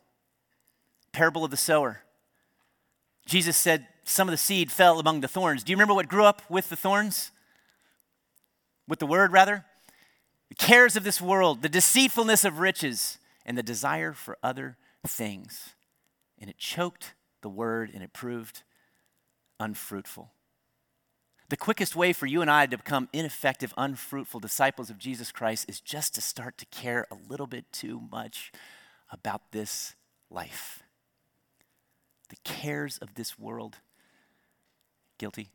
parable 1.11 1.43
of 1.43 1.51
the 1.51 1.57
sower, 1.57 2.01
Jesus 3.25 3.57
said 3.57 3.87
some 4.03 4.27
of 4.27 4.31
the 4.31 4.37
seed 4.37 4.71
fell 4.71 4.99
among 4.99 5.21
the 5.21 5.27
thorns. 5.27 5.63
Do 5.63 5.71
you 5.71 5.75
remember 5.75 5.93
what 5.93 6.07
grew 6.07 6.25
up 6.25 6.41
with 6.49 6.69
the 6.69 6.75
thorns? 6.75 7.31
With 8.87 8.99
the 8.99 9.07
word, 9.07 9.31
rather? 9.31 9.65
The 10.49 10.55
cares 10.55 10.95
of 10.95 11.03
this 11.03 11.21
world, 11.21 11.61
the 11.61 11.69
deceitfulness 11.69 12.45
of 12.45 12.59
riches, 12.59 13.17
and 13.45 13.57
the 13.57 13.63
desire 13.63 14.13
for 14.13 14.37
other 14.43 14.77
things. 15.07 15.75
And 16.39 16.49
it 16.49 16.57
choked 16.57 17.13
the 17.41 17.49
word 17.49 17.91
and 17.93 18.03
it 18.03 18.13
proved 18.13 18.63
unfruitful. 19.59 20.31
The 21.49 21.57
quickest 21.57 21.95
way 21.95 22.11
for 22.11 22.25
you 22.25 22.41
and 22.41 22.49
I 22.49 22.65
to 22.65 22.77
become 22.77 23.07
ineffective, 23.13 23.73
unfruitful 23.77 24.39
disciples 24.39 24.89
of 24.89 24.97
Jesus 24.97 25.31
Christ 25.31 25.69
is 25.69 25.79
just 25.79 26.15
to 26.15 26.21
start 26.21 26.57
to 26.57 26.65
care 26.65 27.05
a 27.11 27.17
little 27.29 27.45
bit 27.45 27.71
too 27.71 28.01
much 28.11 28.51
about 29.11 29.51
this 29.51 29.95
life. 30.31 30.81
The 32.29 32.37
cares 32.43 32.97
of 32.97 33.13
this 33.13 33.37
world, 33.37 33.77
guilty. 35.19 35.49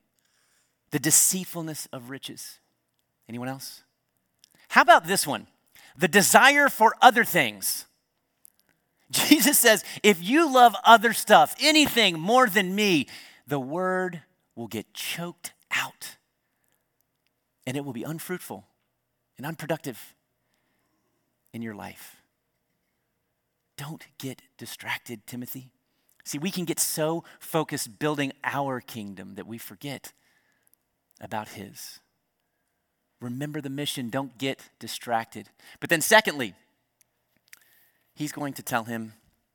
The 0.93 1.01
deceitfulness 1.01 1.89
of 1.93 2.09
riches. 2.09 2.61
Anyone 3.29 3.49
else? 3.49 3.83
How 4.71 4.83
about 4.83 5.05
this 5.05 5.27
one? 5.27 5.49
The 5.97 6.07
desire 6.07 6.69
for 6.69 6.95
other 7.03 7.25
things. 7.25 7.87
Jesus 9.11 9.59
says, 9.59 9.85
if 10.05 10.23
you 10.23 10.53
love 10.53 10.77
other 10.85 11.13
stuff, 11.13 11.57
anything 11.61 12.21
more 12.21 12.49
than 12.49 12.77
me, 12.77 13.09
the 13.49 13.59
word 13.59 14.23
will 14.55 14.69
get 14.69 14.95
choked 14.95 15.53
out 15.73 16.17
and 17.67 17.77
it 17.77 17.85
will 17.85 17.93
be 17.93 18.05
unfruitful 18.05 18.65
and 19.37 19.45
unproductive 19.45 20.15
in 21.53 21.63
your 21.63 21.75
life. 21.75 22.17
Don't 23.77 24.07
get 24.19 24.41
distracted, 24.57 25.27
Timothy. 25.27 25.71
See, 26.25 26.39
we 26.39 26.53
can 26.53 26.65
get 26.65 26.79
so 26.79 27.25
focused 27.41 27.99
building 27.99 28.33
our 28.45 28.81
kingdom 28.81 29.35
that 29.35 29.49
we 29.49 29.59
forget 29.59 30.13
about 31.21 31.49
His. 31.49 31.99
Remember 33.21 33.61
the 33.61 33.71
mission, 33.71 34.09
don't 34.09 34.37
get 34.39 34.61
distracted. 34.79 35.49
But 35.79 35.91
then, 35.91 36.01
secondly, 36.01 36.55
He's 38.21 38.33
going 38.33 38.53
to 38.53 38.63
tell 38.63 38.85
him 38.85 39.15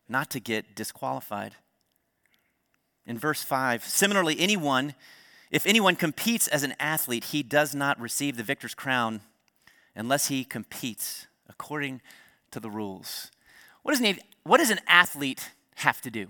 not 0.09 0.31
to 0.31 0.39
get 0.39 0.73
disqualified. 0.73 1.53
In 3.05 3.19
verse 3.19 3.43
5, 3.43 3.83
similarly, 3.83 4.39
anyone 4.39 4.95
if 5.51 5.67
anyone 5.67 5.95
competes 5.95 6.47
as 6.47 6.63
an 6.63 6.73
athlete, 6.79 7.25
he 7.25 7.43
does 7.43 7.75
not 7.75 8.01
receive 8.01 8.35
the 8.35 8.43
victor's 8.43 8.73
crown 8.73 9.21
unless 9.95 10.29
he 10.29 10.43
competes 10.43 11.27
according 11.47 12.01
to 12.49 12.59
the 12.59 12.71
rules. 12.71 13.29
What 13.83 13.91
does, 13.91 14.01
an, 14.01 14.17
what 14.43 14.57
does 14.57 14.71
an 14.71 14.79
athlete 14.87 15.51
have 15.75 16.01
to 16.01 16.09
do? 16.09 16.29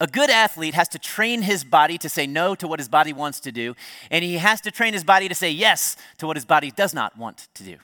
A 0.00 0.06
good 0.06 0.30
athlete 0.30 0.74
has 0.74 0.88
to 0.90 0.98
train 0.98 1.42
his 1.42 1.64
body 1.64 1.98
to 1.98 2.08
say 2.08 2.26
no 2.26 2.54
to 2.54 2.68
what 2.68 2.78
his 2.78 2.88
body 2.88 3.12
wants 3.12 3.40
to 3.40 3.50
do, 3.50 3.74
and 4.10 4.24
he 4.24 4.34
has 4.34 4.60
to 4.60 4.70
train 4.70 4.92
his 4.92 5.02
body 5.02 5.28
to 5.28 5.34
say 5.34 5.50
yes 5.50 5.96
to 6.18 6.26
what 6.26 6.36
his 6.36 6.44
body 6.44 6.70
does 6.70 6.94
not 6.94 7.18
want 7.18 7.48
to 7.54 7.64
do. 7.64 7.76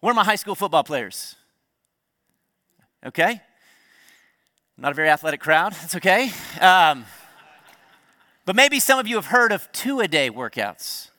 Where 0.00 0.12
are 0.12 0.14
my 0.14 0.24
high 0.24 0.36
school 0.36 0.54
football 0.54 0.82
players? 0.82 1.36
Okay? 3.04 3.42
Not 4.78 4.92
a 4.92 4.94
very 4.94 5.10
athletic 5.10 5.40
crowd. 5.40 5.74
That's 5.74 5.96
okay. 5.96 6.30
Um, 6.58 7.04
but 8.46 8.56
maybe 8.56 8.80
some 8.80 8.98
of 8.98 9.06
you 9.06 9.16
have 9.16 9.26
heard 9.26 9.52
of 9.52 9.70
two 9.72 10.00
a 10.00 10.08
day 10.08 10.30
workouts. 10.30 11.10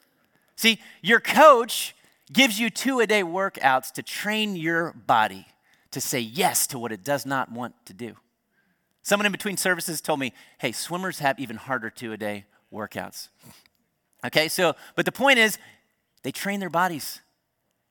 See, 0.56 0.80
your 1.04 1.20
coach 1.20 1.96
gives 2.34 2.60
you 2.60 2.72
two 2.72 3.00
a 3.00 3.08
day 3.08 3.22
workouts 3.22 3.92
to 3.94 4.04
train 4.04 4.56
your 4.56 4.94
body 4.94 5.46
to 5.92 6.02
say 6.02 6.20
yes 6.20 6.66
to 6.68 6.80
what 6.80 6.92
it 6.92 7.04
does 7.04 7.26
not 7.26 7.52
want 7.52 7.76
to 7.86 7.94
do. 7.94 8.16
Someone 9.04 9.26
in 9.26 9.32
between 9.32 9.58
services 9.58 10.02
told 10.02 10.20
me, 10.20 10.34
hey, 10.60 10.72
swimmers 10.72 11.20
have 11.20 11.40
even 11.40 11.56
harder 11.56 11.90
two 11.90 12.14
a 12.14 12.18
day 12.18 12.46
workouts. 12.72 13.30
Okay, 14.24 14.48
so, 14.48 14.76
but 14.96 15.06
the 15.06 15.12
point 15.12 15.40
is, 15.40 15.58
they 16.24 16.32
train 16.32 16.60
their 16.60 16.70
bodies 16.70 17.22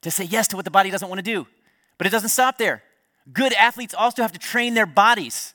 to 0.02 0.10
say 0.10 0.24
yes 0.24 0.46
to 0.48 0.56
what 0.56 0.64
the 0.64 0.70
body 0.70 0.90
doesn't 0.90 1.08
want 1.08 1.18
to 1.18 1.22
do. 1.22 1.46
But 1.98 2.06
it 2.06 2.10
doesn't 2.10 2.28
stop 2.28 2.58
there. 2.58 2.82
Good 3.32 3.52
athletes 3.52 3.92
also 3.92 4.22
have 4.22 4.32
to 4.32 4.38
train 4.38 4.74
their 4.74 4.86
bodies 4.86 5.54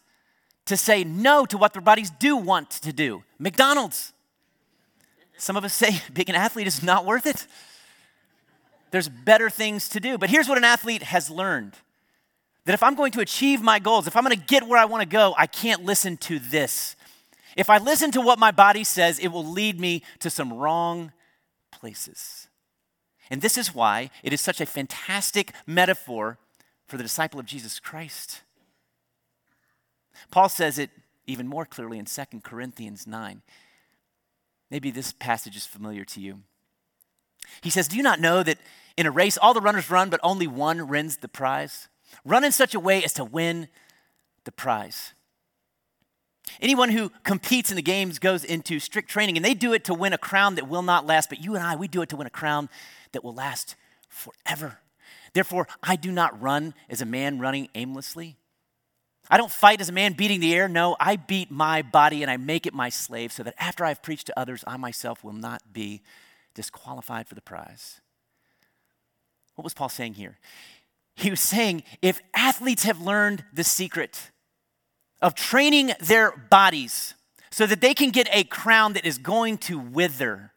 to 0.66 0.76
say 0.76 1.04
no 1.04 1.46
to 1.46 1.58
what 1.58 1.74
their 1.74 1.82
bodies 1.82 2.12
do 2.20 2.36
want 2.36 2.70
to 2.72 2.92
do. 2.92 3.24
McDonald's. 3.40 4.14
Some 5.38 5.58
of 5.58 5.64
us 5.64 5.74
say 5.74 6.02
being 6.14 6.30
an 6.30 6.36
athlete 6.36 6.68
is 6.68 6.84
not 6.84 7.06
worth 7.06 7.26
it. 7.26 7.48
There's 8.92 9.10
better 9.10 9.50
things 9.50 9.90
to 9.90 10.00
do. 10.00 10.18
But 10.18 10.30
here's 10.30 10.48
what 10.48 10.58
an 10.58 10.64
athlete 10.64 11.04
has 11.04 11.30
learned 11.30 11.78
that 12.66 12.74
if 12.74 12.84
I'm 12.84 12.96
going 12.96 13.12
to 13.14 13.22
achieve 13.22 13.62
my 13.62 13.80
goals, 13.80 14.08
if 14.08 14.16
I'm 14.16 14.24
going 14.24 14.38
to 14.38 14.46
get 14.46 14.68
where 14.68 14.80
I 14.80 14.86
want 14.86 15.02
to 15.02 15.08
go, 15.08 15.36
I 15.38 15.48
can't 15.48 15.84
listen 15.84 16.18
to 16.18 16.40
this. 16.40 16.96
If 17.56 17.70
I 17.70 17.78
listen 17.78 18.12
to 18.12 18.22
what 18.22 18.40
my 18.40 18.52
body 18.52 18.84
says, 18.84 19.20
it 19.20 19.30
will 19.30 19.46
lead 19.46 19.80
me 19.80 20.04
to 20.20 20.30
some 20.30 20.52
wrong 20.52 21.14
places. 21.72 22.48
And 23.30 23.42
this 23.42 23.58
is 23.58 23.74
why 23.74 24.10
it 24.24 24.34
is 24.34 24.42
such 24.42 24.60
a 24.60 24.66
fantastic 24.66 25.54
metaphor 25.66 26.38
for 26.88 26.98
the 26.98 27.04
disciple 27.04 27.40
of 27.40 27.46
Jesus 27.46 27.80
Christ. 27.80 28.42
Paul 30.32 30.50
says 30.50 30.78
it 30.78 30.90
even 31.28 31.48
more 31.48 31.66
clearly 31.66 31.98
in 31.98 32.06
2 32.06 32.24
Corinthians 32.44 33.08
9. 33.08 33.42
Maybe 34.70 34.92
this 34.92 35.14
passage 35.14 35.56
is 35.56 35.66
familiar 35.66 36.04
to 36.06 36.20
you. 36.20 36.42
He 37.62 37.70
says, 37.70 37.88
Do 37.88 37.98
you 37.98 38.04
not 38.04 38.20
know 38.20 38.44
that 38.44 38.58
in 38.98 39.06
a 39.06 39.12
race 39.12 39.38
all 39.38 39.54
the 39.54 39.62
runners 39.62 39.90
run, 39.90 40.10
but 40.10 40.20
only 40.24 40.48
one 40.48 40.88
wins 40.88 41.18
the 41.18 41.28
prize? 41.28 41.88
Run 42.24 42.44
in 42.44 42.52
such 42.52 42.74
a 42.74 42.80
way 42.80 43.04
as 43.04 43.14
to 43.14 43.26
win 43.26 43.68
the 44.46 44.52
prize. 44.52 45.14
Anyone 46.62 46.90
who 46.90 47.10
competes 47.24 47.70
in 47.70 47.76
the 47.76 47.82
games 47.82 48.20
goes 48.20 48.44
into 48.44 48.80
strict 48.80 49.10
training, 49.10 49.36
and 49.36 49.44
they 49.44 49.54
do 49.54 49.74
it 49.74 49.84
to 49.86 49.94
win 49.94 50.14
a 50.14 50.18
crown 50.18 50.56
that 50.56 50.68
will 50.68 50.84
not 50.84 51.06
last. 51.06 51.30
But 51.30 51.44
you 51.44 51.56
and 51.56 51.64
I, 51.64 51.76
we 51.76 51.88
do 51.88 52.02
it 52.02 52.10
to 52.10 52.16
win 52.16 52.28
a 52.28 52.32
crown 52.32 52.70
that 53.12 53.24
will 53.24 53.34
last 53.34 53.76
forever. 54.08 54.80
Therefore, 55.34 55.68
I 55.84 55.96
do 55.96 56.12
not 56.12 56.40
run 56.42 56.74
as 56.90 57.02
a 57.02 57.06
man 57.06 57.40
running 57.40 57.68
aimlessly. 57.76 58.38
I 59.30 59.38
don't 59.38 59.52
fight 59.52 59.82
as 59.82 59.90
a 59.90 59.94
man 59.94 60.14
beating 60.14 60.40
the 60.40 60.54
air. 60.54 60.70
No, 60.70 60.96
I 61.00 61.16
beat 61.16 61.50
my 61.50 61.82
body 61.82 62.22
and 62.22 62.30
I 62.30 62.38
make 62.38 62.66
it 62.68 62.74
my 62.74 62.90
slave 62.90 63.32
so 63.32 63.44
that 63.44 63.56
after 63.58 63.84
I've 63.84 64.04
preached 64.04 64.28
to 64.28 64.40
others, 64.40 64.64
I 64.68 64.78
myself 64.78 65.24
will 65.24 65.34
not 65.34 65.74
be 65.74 66.04
disqualified 66.54 67.28
for 67.28 67.36
the 67.36 67.42
prize. 67.42 68.00
What 69.56 69.64
was 69.64 69.74
Paul 69.74 69.90
saying 69.90 70.14
here? 70.14 70.38
He 71.16 71.30
was 71.30 71.40
saying 71.40 71.84
if 72.02 72.22
athletes 72.34 72.84
have 72.84 73.02
learned 73.02 73.46
the 73.54 73.64
secret 73.64 74.32
of 75.22 75.34
training 75.34 75.92
their 76.00 76.32
bodies 76.32 77.14
so 77.50 77.66
that 77.66 77.82
they 77.82 77.94
can 77.94 78.10
get 78.10 78.28
a 78.32 78.44
crown 78.44 78.94
that 78.94 79.06
is 79.06 79.18
going 79.18 79.58
to 79.60 79.80
wither, 79.80 80.52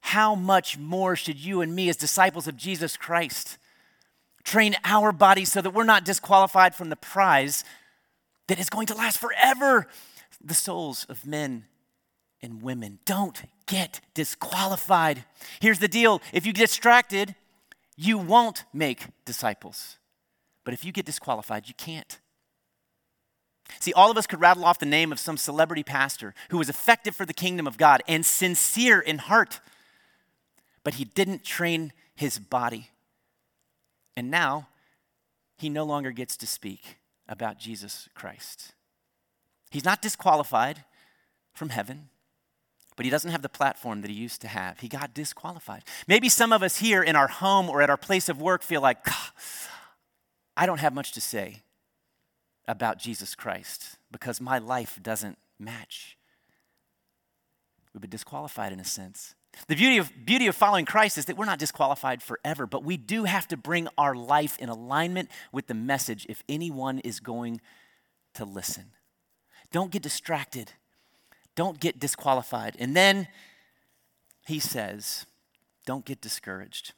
how 0.00 0.34
much 0.34 0.78
more 0.78 1.16
should 1.16 1.36
you 1.36 1.60
and 1.60 1.74
me, 1.74 1.88
as 1.88 1.96
disciples 1.96 2.46
of 2.46 2.56
Jesus 2.56 2.96
Christ, 2.96 3.58
train 4.44 4.76
our 4.84 5.12
bodies 5.12 5.52
so 5.52 5.60
that 5.60 5.70
we're 5.70 5.84
not 5.84 6.04
disqualified 6.04 6.74
from 6.74 6.88
the 6.88 6.96
prize 6.96 7.64
that 8.46 8.58
is 8.58 8.70
going 8.70 8.86
to 8.86 8.94
last 8.94 9.18
forever 9.18 9.88
the 10.42 10.54
souls 10.54 11.04
of 11.08 11.26
men 11.26 11.64
and 12.40 12.62
women. 12.62 13.00
Don't 13.04 13.42
get 13.66 14.00
disqualified. 14.14 15.24
Here's 15.60 15.80
the 15.80 15.88
deal 15.88 16.22
if 16.32 16.46
you 16.46 16.52
get 16.52 16.68
distracted, 16.68 17.34
you 17.98 18.16
won't 18.16 18.64
make 18.72 19.08
disciples. 19.26 19.98
But 20.64 20.72
if 20.72 20.84
you 20.84 20.92
get 20.92 21.04
disqualified, 21.04 21.68
you 21.68 21.74
can't. 21.74 22.18
See, 23.80 23.92
all 23.92 24.10
of 24.10 24.16
us 24.16 24.26
could 24.26 24.40
rattle 24.40 24.64
off 24.64 24.78
the 24.78 24.86
name 24.86 25.12
of 25.12 25.18
some 25.18 25.36
celebrity 25.36 25.82
pastor 25.82 26.34
who 26.48 26.56
was 26.56 26.70
effective 26.70 27.14
for 27.14 27.26
the 27.26 27.34
kingdom 27.34 27.66
of 27.66 27.76
God 27.76 28.02
and 28.08 28.24
sincere 28.24 28.98
in 28.98 29.18
heart 29.18 29.60
but 30.88 30.94
he 30.94 31.04
didn't 31.04 31.44
train 31.44 31.92
his 32.14 32.38
body. 32.38 32.88
And 34.16 34.30
now 34.30 34.68
he 35.58 35.68
no 35.68 35.84
longer 35.84 36.12
gets 36.12 36.34
to 36.38 36.46
speak 36.46 36.96
about 37.28 37.58
Jesus 37.58 38.08
Christ. 38.14 38.72
He's 39.70 39.84
not 39.84 40.00
disqualified 40.00 40.84
from 41.52 41.68
heaven, 41.68 42.08
but 42.98 43.04
he 43.04 43.10
doesn't 43.10 43.30
have 43.30 43.42
the 43.42 43.48
platform 43.48 44.00
that 44.00 44.10
he 44.10 44.16
used 44.16 44.40
to 44.40 44.48
have. 44.48 44.80
He 44.80 44.88
got 44.88 45.14
disqualified. 45.14 45.84
Maybe 46.08 46.28
some 46.28 46.52
of 46.52 46.64
us 46.64 46.78
here 46.78 47.00
in 47.00 47.14
our 47.14 47.28
home 47.28 47.70
or 47.70 47.80
at 47.80 47.88
our 47.90 47.96
place 47.96 48.28
of 48.28 48.40
work 48.40 48.60
feel 48.60 48.80
like, 48.80 48.98
I 50.56 50.66
don't 50.66 50.80
have 50.80 50.92
much 50.92 51.12
to 51.12 51.20
say 51.20 51.62
about 52.66 52.98
Jesus 52.98 53.36
Christ 53.36 53.98
because 54.10 54.40
my 54.40 54.58
life 54.58 54.98
doesn't 55.00 55.38
match. 55.60 56.18
We've 57.94 58.00
been 58.00 58.10
disqualified 58.10 58.72
in 58.72 58.80
a 58.80 58.84
sense. 58.84 59.36
The 59.68 59.76
beauty 59.76 59.98
of, 59.98 60.10
beauty 60.24 60.48
of 60.48 60.56
following 60.56 60.84
Christ 60.84 61.18
is 61.18 61.26
that 61.26 61.36
we're 61.36 61.44
not 61.44 61.60
disqualified 61.60 62.20
forever, 62.20 62.66
but 62.66 62.82
we 62.82 62.96
do 62.96 63.24
have 63.24 63.46
to 63.46 63.56
bring 63.56 63.86
our 63.96 64.16
life 64.16 64.58
in 64.58 64.68
alignment 64.68 65.30
with 65.52 65.68
the 65.68 65.74
message 65.74 66.26
if 66.28 66.42
anyone 66.48 66.98
is 66.98 67.20
going 67.20 67.60
to 68.34 68.44
listen. 68.44 68.86
Don't 69.70 69.92
get 69.92 70.02
distracted. 70.02 70.72
Don't 71.58 71.80
get 71.80 71.98
disqualified. 71.98 72.76
And 72.78 72.94
then 72.94 73.26
he 74.46 74.60
says, 74.60 75.26
don't 75.86 76.04
get 76.04 76.20
discouraged. 76.20 76.92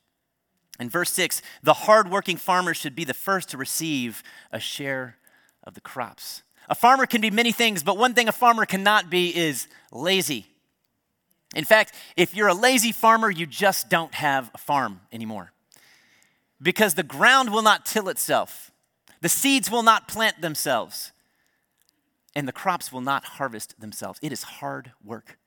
In 0.78 0.90
verse 0.90 1.10
6, 1.12 1.40
the 1.62 1.72
hardworking 1.72 2.36
farmer 2.36 2.74
should 2.74 2.94
be 2.94 3.04
the 3.04 3.14
first 3.14 3.48
to 3.48 3.56
receive 3.56 4.22
a 4.52 4.60
share 4.60 5.16
of 5.64 5.72
the 5.72 5.80
crops. 5.80 6.42
A 6.68 6.74
farmer 6.74 7.06
can 7.06 7.22
be 7.22 7.30
many 7.30 7.52
things, 7.52 7.82
but 7.82 7.96
one 7.96 8.12
thing 8.12 8.28
a 8.28 8.32
farmer 8.32 8.66
cannot 8.66 9.08
be 9.08 9.34
is 9.34 9.66
lazy. 9.92 10.44
In 11.54 11.64
fact, 11.64 11.94
if 12.14 12.34
you're 12.34 12.48
a 12.48 12.54
lazy 12.54 12.92
farmer, 12.92 13.30
you 13.30 13.46
just 13.46 13.88
don't 13.88 14.12
have 14.12 14.50
a 14.52 14.58
farm 14.58 15.00
anymore. 15.10 15.52
Because 16.60 16.92
the 16.92 17.02
ground 17.02 17.50
will 17.50 17.62
not 17.62 17.86
till 17.86 18.10
itself, 18.10 18.70
the 19.22 19.30
seeds 19.30 19.70
will 19.70 19.82
not 19.82 20.06
plant 20.06 20.42
themselves, 20.42 21.12
and 22.34 22.46
the 22.46 22.52
crops 22.52 22.92
will 22.92 23.00
not 23.00 23.24
harvest 23.24 23.80
themselves. 23.80 24.18
It 24.22 24.32
is 24.32 24.42
hard 24.42 24.92
work. 25.04 25.38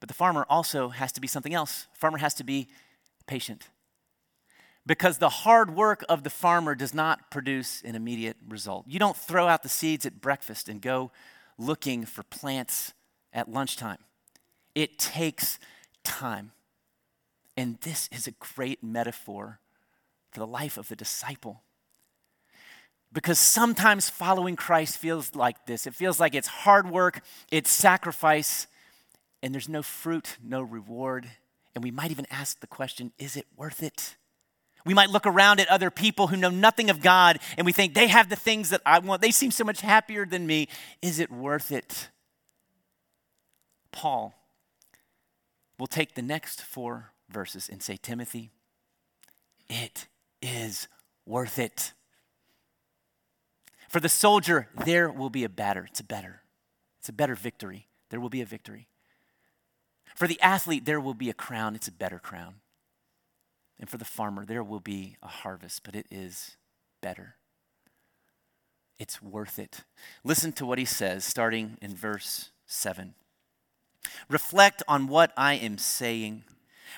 But 0.00 0.08
the 0.08 0.14
farmer 0.14 0.46
also 0.48 0.90
has 0.90 1.12
to 1.12 1.20
be 1.20 1.26
something 1.26 1.54
else. 1.54 1.86
farmer 1.94 2.18
has 2.18 2.34
to 2.34 2.44
be 2.44 2.68
patient 3.26 3.68
because 4.88 5.18
the 5.18 5.28
hard 5.28 5.76
work 5.76 6.02
of 6.08 6.22
the 6.22 6.30
farmer 6.30 6.74
does 6.74 6.94
not 6.94 7.30
produce 7.30 7.82
an 7.84 7.94
immediate 7.94 8.38
result. 8.48 8.86
You 8.88 8.98
don't 8.98 9.16
throw 9.16 9.46
out 9.46 9.62
the 9.62 9.68
seeds 9.68 10.06
at 10.06 10.20
breakfast 10.20 10.66
and 10.66 10.80
go 10.80 11.10
looking 11.58 12.06
for 12.06 12.22
plants 12.22 12.94
at 13.32 13.50
lunchtime. 13.50 13.98
It 14.74 14.98
takes 14.98 15.58
time. 16.04 16.52
And 17.54 17.78
this 17.82 18.08
is 18.10 18.26
a 18.26 18.30
great 18.30 18.82
metaphor 18.82 19.60
for 20.30 20.40
the 20.40 20.46
life 20.46 20.78
of 20.78 20.88
the 20.88 20.96
disciple. 20.96 21.62
Because 23.12 23.38
sometimes 23.38 24.10
following 24.10 24.54
Christ 24.54 24.98
feels 24.98 25.34
like 25.34 25.66
this 25.66 25.86
it 25.86 25.94
feels 25.94 26.20
like 26.20 26.34
it's 26.34 26.48
hard 26.48 26.90
work, 26.90 27.22
it's 27.50 27.70
sacrifice, 27.70 28.66
and 29.42 29.54
there's 29.54 29.68
no 29.68 29.82
fruit, 29.82 30.36
no 30.42 30.62
reward. 30.62 31.28
And 31.74 31.84
we 31.84 31.90
might 31.90 32.10
even 32.10 32.26
ask 32.30 32.60
the 32.60 32.66
question 32.66 33.12
is 33.18 33.36
it 33.36 33.46
worth 33.56 33.82
it? 33.82 34.16
We 34.84 34.94
might 34.94 35.10
look 35.10 35.26
around 35.26 35.60
at 35.60 35.68
other 35.68 35.90
people 35.90 36.28
who 36.28 36.36
know 36.36 36.50
nothing 36.50 36.88
of 36.88 37.02
God 37.02 37.40
and 37.56 37.66
we 37.66 37.72
think 37.72 37.94
they 37.94 38.06
have 38.06 38.28
the 38.28 38.36
things 38.36 38.70
that 38.70 38.80
I 38.86 39.00
want. 39.00 39.20
They 39.20 39.30
seem 39.30 39.50
so 39.50 39.64
much 39.64 39.80
happier 39.80 40.24
than 40.24 40.46
me. 40.46 40.68
Is 41.02 41.18
it 41.18 41.30
worth 41.30 41.72
it? 41.72 42.08
Paul 43.92 44.34
will 45.78 45.88
take 45.88 46.14
the 46.14 46.22
next 46.22 46.62
four 46.62 47.12
verses 47.28 47.68
and 47.68 47.82
say, 47.82 47.98
Timothy, 48.00 48.50
it 49.68 50.06
is 50.40 50.88
worth 51.26 51.58
it. 51.58 51.92
For 53.88 54.00
the 54.00 54.08
soldier, 54.08 54.68
there 54.84 55.10
will 55.10 55.30
be 55.30 55.44
a 55.44 55.48
better. 55.48 55.86
It's 55.86 56.00
a 56.00 56.04
better. 56.04 56.42
It's 56.98 57.08
a 57.08 57.12
better 57.12 57.34
victory. 57.34 57.88
There 58.10 58.20
will 58.20 58.28
be 58.28 58.42
a 58.42 58.46
victory. 58.46 58.88
For 60.14 60.28
the 60.28 60.40
athlete, 60.40 60.84
there 60.84 61.00
will 61.00 61.14
be 61.14 61.30
a 61.30 61.34
crown. 61.34 61.74
It's 61.74 61.88
a 61.88 61.92
better 61.92 62.18
crown. 62.18 62.56
And 63.80 63.88
for 63.88 63.96
the 63.96 64.04
farmer, 64.04 64.44
there 64.44 64.64
will 64.64 64.80
be 64.80 65.16
a 65.22 65.28
harvest, 65.28 65.82
but 65.84 65.94
it 65.94 66.06
is 66.10 66.56
better. 67.00 67.36
It's 68.98 69.22
worth 69.22 69.58
it. 69.58 69.84
Listen 70.24 70.52
to 70.54 70.66
what 70.66 70.78
he 70.78 70.84
says, 70.84 71.24
starting 71.24 71.78
in 71.80 71.94
verse 71.94 72.50
7. 72.66 73.14
Reflect 74.28 74.82
on 74.88 75.06
what 75.06 75.32
I 75.36 75.54
am 75.54 75.78
saying. 75.78 76.42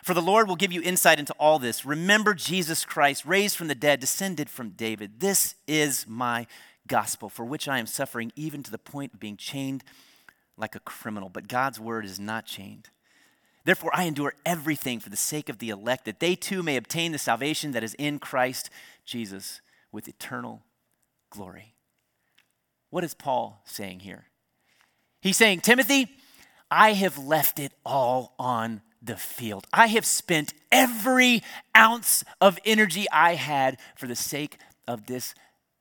For 0.03 0.14
the 0.14 0.22
Lord 0.22 0.48
will 0.48 0.57
give 0.57 0.72
you 0.72 0.81
insight 0.81 1.18
into 1.18 1.35
all 1.38 1.59
this. 1.59 1.85
Remember 1.85 2.33
Jesus 2.33 2.85
Christ, 2.85 3.26
raised 3.26 3.57
from 3.57 3.68
the 3.68 3.74
dead, 3.74 4.00
descended 4.00 4.48
from 4.48 4.70
David. 4.70 5.20
This 5.20 5.57
is 5.66 6.07
my 6.09 6.46
gospel, 6.87 7.29
for 7.29 7.45
which 7.45 7.69
I 7.69 7.79
am 7.79 7.87
suffering, 7.87 8.33
even 8.37 8.62
to 8.62 8.71
the 8.71 8.79
point 8.79 9.14
of 9.14 9.21
being 9.21 9.37
chained 9.37 9.85
like 10.57 10.75
a 10.75 10.81
criminal. 10.81 11.29
But 11.29 11.49
God's 11.49 11.81
word 11.81 12.05
is 12.05 12.19
not 12.19 12.47
chained. 12.47 12.88
Therefore, 13.64 13.90
I 13.95 14.05
endure 14.05 14.35
everything 14.47 15.01
for 15.01 15.11
the 15.11 15.16
sake 15.16 15.49
of 15.49 15.59
the 15.59 15.71
elect, 15.71 16.07
that 16.07 16.21
they 16.21 16.35
too 16.35 16.62
may 16.62 16.77
obtain 16.77 17.12
the 17.12 17.19
salvation 17.19 17.73
that 17.73 17.85
is 17.85 17.95
in 17.95 18.19
Christ 18.19 18.71
Jesus 19.05 19.61
with 19.93 20.09
eternal 20.09 20.62
glory. 21.29 21.75
What 22.88 23.05
is 23.05 23.14
Paul 23.14 23.62
saying 23.64 24.01
here? 24.01 24.25
He's 25.21 25.37
saying, 25.37 25.61
Timothy, 25.61 26.09
I 26.71 26.95
have 26.95 27.19
left 27.19 27.59
it 27.59 27.73
all 27.85 28.35
on 28.38 28.81
the 29.03 29.16
field. 29.16 29.66
I 29.73 29.88
have 29.88 30.07
spent 30.07 30.55
every 30.73 31.43
ounce 31.77 32.25
of 32.40 32.59
energy 32.64 33.07
I 33.12 33.35
had 33.35 33.79
for 33.97 34.07
the 34.07 34.16
sake 34.16 34.59
of 34.87 35.07
this 35.07 35.35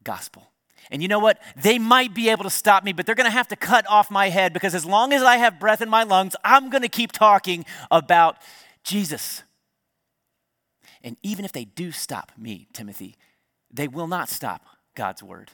gospel. 0.04 0.52
And 0.92 1.02
you 1.02 1.08
know 1.08 1.20
what? 1.20 1.40
They 1.56 1.78
might 1.80 2.14
be 2.14 2.30
able 2.30 2.44
to 2.44 2.50
stop 2.50 2.84
me, 2.84 2.94
but 2.94 3.06
they're 3.06 3.16
going 3.16 3.26
to 3.26 3.32
have 3.32 3.48
to 3.50 3.56
cut 3.56 3.86
off 3.88 4.10
my 4.10 4.30
head 4.30 4.54
because 4.54 4.74
as 4.74 4.86
long 4.86 5.14
as 5.14 5.22
I 5.22 5.38
have 5.38 5.60
breath 5.60 5.82
in 5.82 5.90
my 5.90 6.04
lungs, 6.04 6.36
I'm 6.44 6.70
going 6.70 6.82
to 6.82 6.90
keep 6.90 7.12
talking 7.12 7.66
about 7.92 8.38
Jesus. 8.84 9.44
And 11.04 11.18
even 11.24 11.46
if 11.46 11.52
they 11.52 11.66
do 11.66 11.92
stop 11.92 12.32
me, 12.38 12.68
Timothy, 12.74 13.16
they 13.72 13.88
will 13.88 14.08
not 14.08 14.30
stop 14.30 14.66
God's 14.96 15.24
word. 15.24 15.52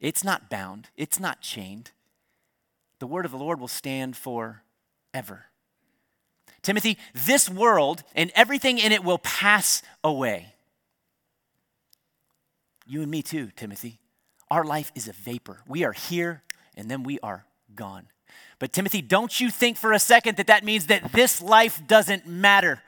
It's 0.00 0.24
not 0.24 0.50
bound, 0.50 0.88
it's 0.96 1.20
not 1.20 1.40
chained. 1.40 1.92
The 2.98 3.06
word 3.06 3.24
of 3.24 3.30
the 3.30 3.38
Lord 3.38 3.60
will 3.60 3.68
stand 3.68 4.16
forever. 4.16 5.46
Timothy, 6.62 6.98
this 7.14 7.48
world 7.48 8.02
and 8.14 8.30
everything 8.34 8.78
in 8.78 8.92
it 8.92 9.02
will 9.02 9.18
pass 9.18 9.82
away. 10.04 10.54
You 12.86 13.02
and 13.02 13.10
me 13.10 13.22
too, 13.22 13.50
Timothy. 13.56 14.00
Our 14.50 14.64
life 14.64 14.90
is 14.94 15.08
a 15.08 15.12
vapor. 15.12 15.62
We 15.66 15.84
are 15.84 15.92
here 15.92 16.42
and 16.76 16.90
then 16.90 17.02
we 17.02 17.18
are 17.20 17.44
gone. 17.74 18.06
But 18.58 18.72
Timothy, 18.72 19.02
don't 19.02 19.40
you 19.40 19.50
think 19.50 19.76
for 19.76 19.92
a 19.92 19.98
second 19.98 20.36
that 20.36 20.48
that 20.48 20.64
means 20.64 20.86
that 20.86 21.12
this 21.12 21.40
life 21.40 21.80
doesn't 21.86 22.26
matter. 22.26 22.82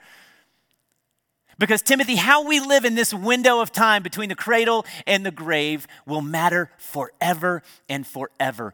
Because, 1.59 1.81
Timothy, 1.81 2.15
how 2.15 2.45
we 2.45 2.59
live 2.59 2.83
in 2.83 2.95
this 2.95 3.13
window 3.13 3.61
of 3.61 3.71
time 3.71 4.03
between 4.03 4.29
the 4.29 4.35
cradle 4.35 4.85
and 5.05 5.25
the 5.25 5.31
grave 5.31 5.87
will 6.05 6.21
matter 6.21 6.71
forever 6.77 7.61
and 7.87 8.05
forever. 8.05 8.73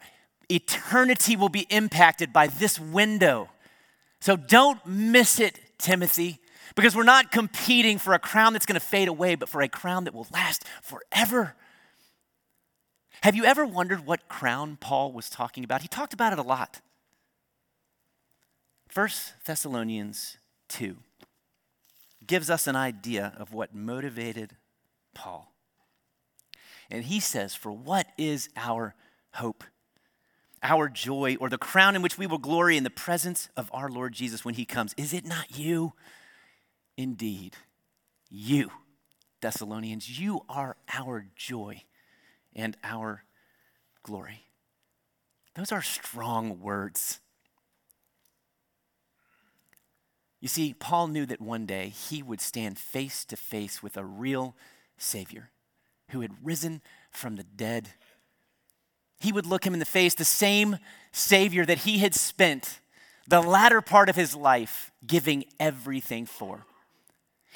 Eternity 0.50 1.36
will 1.36 1.50
be 1.50 1.68
impacted 1.70 2.34
by 2.34 2.48
this 2.48 2.80
window. 2.80 3.50
So 4.22 4.36
don't 4.36 4.86
miss 4.86 5.40
it, 5.40 5.60
Timothy, 5.78 6.40
because 6.76 6.96
we're 6.96 7.04
not 7.04 7.32
competing 7.32 7.98
for 7.98 8.14
a 8.14 8.20
crown 8.20 8.54
that's 8.54 8.66
going 8.66 8.80
to 8.80 8.86
fade 8.86 9.08
away, 9.08 9.36
but 9.36 9.50
for 9.50 9.62
a 9.62 9.70
crown 9.70 10.06
that 10.06 10.14
will 10.14 10.28
last 10.32 10.64
forever. 10.82 11.56
Have 13.22 13.36
you 13.36 13.44
ever 13.44 13.66
wondered 13.66 14.06
what 14.06 14.30
crown 14.30 14.78
Paul 14.80 15.12
was 15.12 15.30
talking 15.30 15.64
about? 15.64 15.82
He 15.82 15.88
talked 15.88 16.14
about 16.14 16.34
it 16.34 16.40
a 16.40 16.44
lot. 16.44 16.82
1 18.94 19.10
Thessalonians 19.46 20.38
2 20.70 20.98
gives 22.26 22.50
us 22.50 22.66
an 22.66 22.76
idea 22.76 23.34
of 23.38 23.54
what 23.54 23.76
motivated 23.76 24.56
Paul. 25.14 25.54
And 26.90 27.04
he 27.04 27.20
says, 27.20 27.56
For 27.56 27.72
what 27.72 28.08
is 28.18 28.50
our 28.56 28.96
hope? 29.34 29.64
Our 30.64 30.90
joy, 30.90 31.38
or 31.40 31.50
the 31.50 31.58
crown 31.58 31.96
in 31.96 32.02
which 32.02 32.18
we 32.18 32.28
will 32.28 32.38
glory 32.38 32.78
in 32.78 32.84
the 32.84 32.90
presence 32.90 33.50
of 33.56 33.70
our 33.74 33.90
Lord 33.90 34.14
Jesus 34.14 34.44
when 34.44 34.56
he 34.56 34.66
comes. 34.66 34.94
Is 34.98 35.14
it 35.14 35.26
not 35.26 35.58
you? 35.58 35.94
Indeed, 36.98 37.56
you, 38.30 38.72
Thessalonians, 39.42 40.20
you 40.20 40.42
are 40.50 40.76
our 40.94 41.26
joy 41.36 41.84
and 42.60 42.76
our 42.84 43.24
glory. 44.04 44.44
Those 45.56 45.72
are 45.72 45.82
strong 45.82 46.60
words. 46.60 47.20
You 50.42 50.48
see, 50.48 50.74
Paul 50.74 51.08
knew 51.08 51.26
that 51.26 51.42
one 51.42 51.66
day 51.66 51.90
he 51.90 52.22
would 52.22 52.42
stand 52.42 52.78
face 52.78 53.26
to 53.26 53.36
face 53.36 53.82
with 53.82 53.98
a 53.98 54.06
real 54.06 54.56
Savior 54.98 55.52
who 56.12 56.22
had 56.22 56.32
risen 56.44 56.82
from 57.12 57.36
the 57.36 57.44
dead. 57.44 57.90
He 59.20 59.32
would 59.32 59.46
look 59.46 59.66
him 59.66 59.74
in 59.74 59.80
the 59.80 59.86
face, 59.86 60.14
the 60.14 60.26
same 60.26 60.78
Savior 61.12 61.66
that 61.66 61.80
he 61.80 62.00
had 62.00 62.16
spent 62.16 62.80
the 63.28 63.42
latter 63.42 63.82
part 63.82 64.10
of 64.10 64.16
his 64.16 64.36
life, 64.36 64.92
giving 65.06 65.46
everything 65.60 66.26
for. 66.26 66.66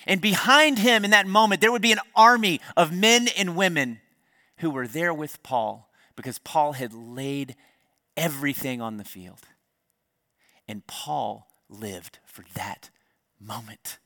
And 0.06 0.22
behind 0.22 0.80
him 0.80 1.04
in 1.04 1.12
that 1.12 1.26
moment, 1.26 1.62
there 1.62 1.72
would 1.72 1.82
be 1.82 1.94
an 1.94 2.00
army 2.16 2.60
of 2.76 2.92
men 2.92 3.28
and 3.38 3.56
women 3.56 4.00
who 4.64 4.72
were 4.72 4.88
there 4.88 5.14
with 5.14 5.44
Paul 5.44 5.90
because 6.16 6.40
Paul 6.40 6.72
had 6.72 6.94
laid 6.94 7.56
everything 8.16 8.82
on 8.82 8.96
the 8.96 9.04
field. 9.04 9.42
And 10.70 10.88
Paul 10.88 11.48
lived 11.70 12.20
for 12.26 12.46
that 12.54 12.90
moment 13.42 14.00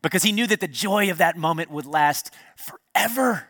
because 0.00 0.22
he 0.22 0.32
knew 0.32 0.46
that 0.46 0.60
the 0.60 0.68
joy 0.68 1.10
of 1.10 1.18
that 1.18 1.36
moment 1.36 1.70
would 1.70 1.84
last 1.84 2.34
forever. 2.56 3.48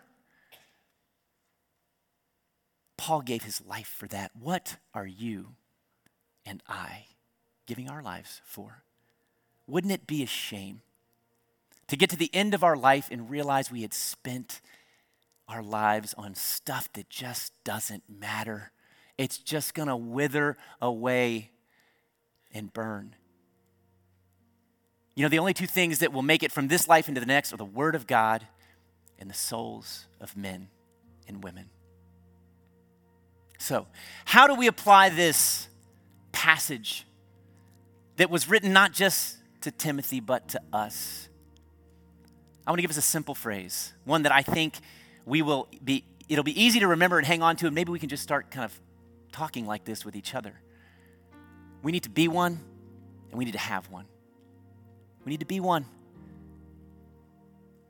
Paul 2.97 3.21
gave 3.21 3.45
his 3.45 3.61
life 3.65 3.95
for 3.97 4.09
that. 4.09 4.33
What 4.35 4.77
are 4.93 5.07
you 5.07 5.55
and 6.45 6.65
I 6.69 7.05
giving 7.65 7.89
our 7.89 8.03
lives 8.03 8.41
for? 8.45 8.83
Wouldn't 9.69 9.93
it 9.93 10.09
be 10.09 10.25
a 10.25 10.27
shame 10.27 10.81
to 11.87 11.97
get 11.97 12.11
to 12.11 12.17
the 12.17 12.35
end 12.35 12.55
of 12.55 12.65
our 12.65 12.77
life 12.77 13.07
and 13.09 13.31
realize 13.31 13.71
we 13.71 13.83
had 13.83 13.95
spent 13.95 14.61
our 15.49 15.63
lives 15.63 16.15
on 16.19 16.35
stuff 16.35 16.93
that 16.93 17.09
just 17.09 17.53
doesn't 17.65 18.05
matter? 18.09 18.73
It's 19.17 19.39
just 19.39 19.75
going 19.75 19.89
to 19.89 19.97
wither 19.97 20.57
away 20.81 21.51
and 22.53 22.73
burn. 22.73 23.17
You 25.15 25.25
know, 25.25 25.29
the 25.29 25.41
only 25.41 25.55
two 25.55 25.67
things 25.67 25.99
that 25.99 26.13
will 26.13 26.23
make 26.23 26.43
it 26.45 26.53
from 26.53 26.69
this 26.69 26.87
life 26.87 27.09
into 27.09 27.21
the 27.21 27.27
next 27.27 27.53
are 27.53 27.57
the 27.57 27.65
Word 27.65 27.97
of 27.97 28.07
God 28.07 28.47
and 29.19 29.29
the 29.29 29.35
souls 29.35 30.07
of 30.21 30.37
men 30.37 30.69
and 31.27 31.43
women. 31.43 31.71
So, 33.59 33.89
how 34.25 34.47
do 34.47 34.55
we 34.55 34.69
apply 34.69 35.09
this 35.09 35.69
passage 36.31 37.05
that 38.17 38.31
was 38.31 38.49
written 38.49 38.73
not 38.73 38.93
just 38.93 39.39
to 39.63 39.73
Timothy, 39.73 40.21
but 40.21 40.49
to 40.51 40.61
us? 40.73 41.29
I 42.65 42.71
want 42.71 42.79
to 42.79 42.83
give 42.83 42.91
us 42.91 42.97
a 42.97 43.03
simple 43.03 43.35
phrase, 43.35 43.93
one 44.05 44.23
that 44.23 44.33
I 44.33 44.43
think 44.43 44.75
we 45.29 45.43
will 45.43 45.69
be, 45.85 46.05
it'll 46.29 46.45
be 46.45 46.61
easy 46.61 46.81
to 46.81 46.89
remember 46.89 47.19
and 47.19 47.27
hang 47.27 47.43
on 47.43 47.57
to, 47.57 47.67
and 47.67 47.75
maybe 47.75 47.93
we 47.93 47.99
can 47.99 48.09
just 48.09 48.23
start 48.23 48.51
kind 48.51 48.65
of 48.65 48.81
talking 49.31 49.67
like 49.67 49.85
this 49.85 50.05
with 50.05 50.17
each 50.17 50.35
other. 50.35 50.55
We 51.83 51.93
need 51.93 52.05
to 52.05 52.11
be 52.11 52.29
one, 52.29 52.59
and 53.31 53.39
we 53.39 53.45
need 53.45 53.53
to 53.53 53.59
have 53.59 53.89
one. 53.91 54.07
We 55.25 55.31
need 55.31 55.41
to 55.41 55.47
be 55.47 55.61
one. 55.61 55.85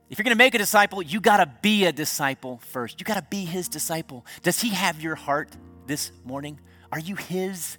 If 0.09 0.17
you're 0.17 0.23
going 0.23 0.35
to 0.35 0.37
make 0.37 0.53
a 0.55 0.57
disciple, 0.57 1.01
you 1.01 1.21
got 1.21 1.37
to 1.37 1.51
be 1.61 1.85
a 1.85 1.91
disciple 1.91 2.59
first. 2.65 2.99
You 2.99 3.05
got 3.05 3.15
to 3.15 3.27
be 3.29 3.45
his 3.45 3.69
disciple. 3.69 4.25
Does 4.43 4.59
he 4.59 4.69
have 4.69 5.01
your 5.01 5.15
heart 5.15 5.49
this 5.87 6.11
morning? 6.25 6.59
Are 6.91 6.99
you 6.99 7.15
his? 7.15 7.77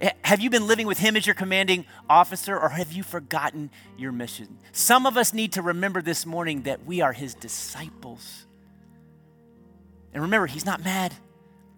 Have 0.00 0.40
you 0.40 0.50
been 0.50 0.66
living 0.66 0.86
with 0.86 0.98
him 0.98 1.16
as 1.16 1.26
your 1.26 1.34
commanding 1.34 1.84
officer, 2.08 2.58
or 2.58 2.68
have 2.68 2.92
you 2.92 3.02
forgotten 3.02 3.70
your 3.96 4.12
mission? 4.12 4.58
Some 4.72 5.06
of 5.06 5.16
us 5.16 5.34
need 5.34 5.52
to 5.54 5.62
remember 5.62 6.02
this 6.02 6.24
morning 6.24 6.62
that 6.62 6.84
we 6.86 7.00
are 7.00 7.12
his 7.12 7.34
disciples. 7.34 8.46
And 10.12 10.22
remember, 10.22 10.46
he's 10.46 10.66
not 10.66 10.84
mad. 10.84 11.14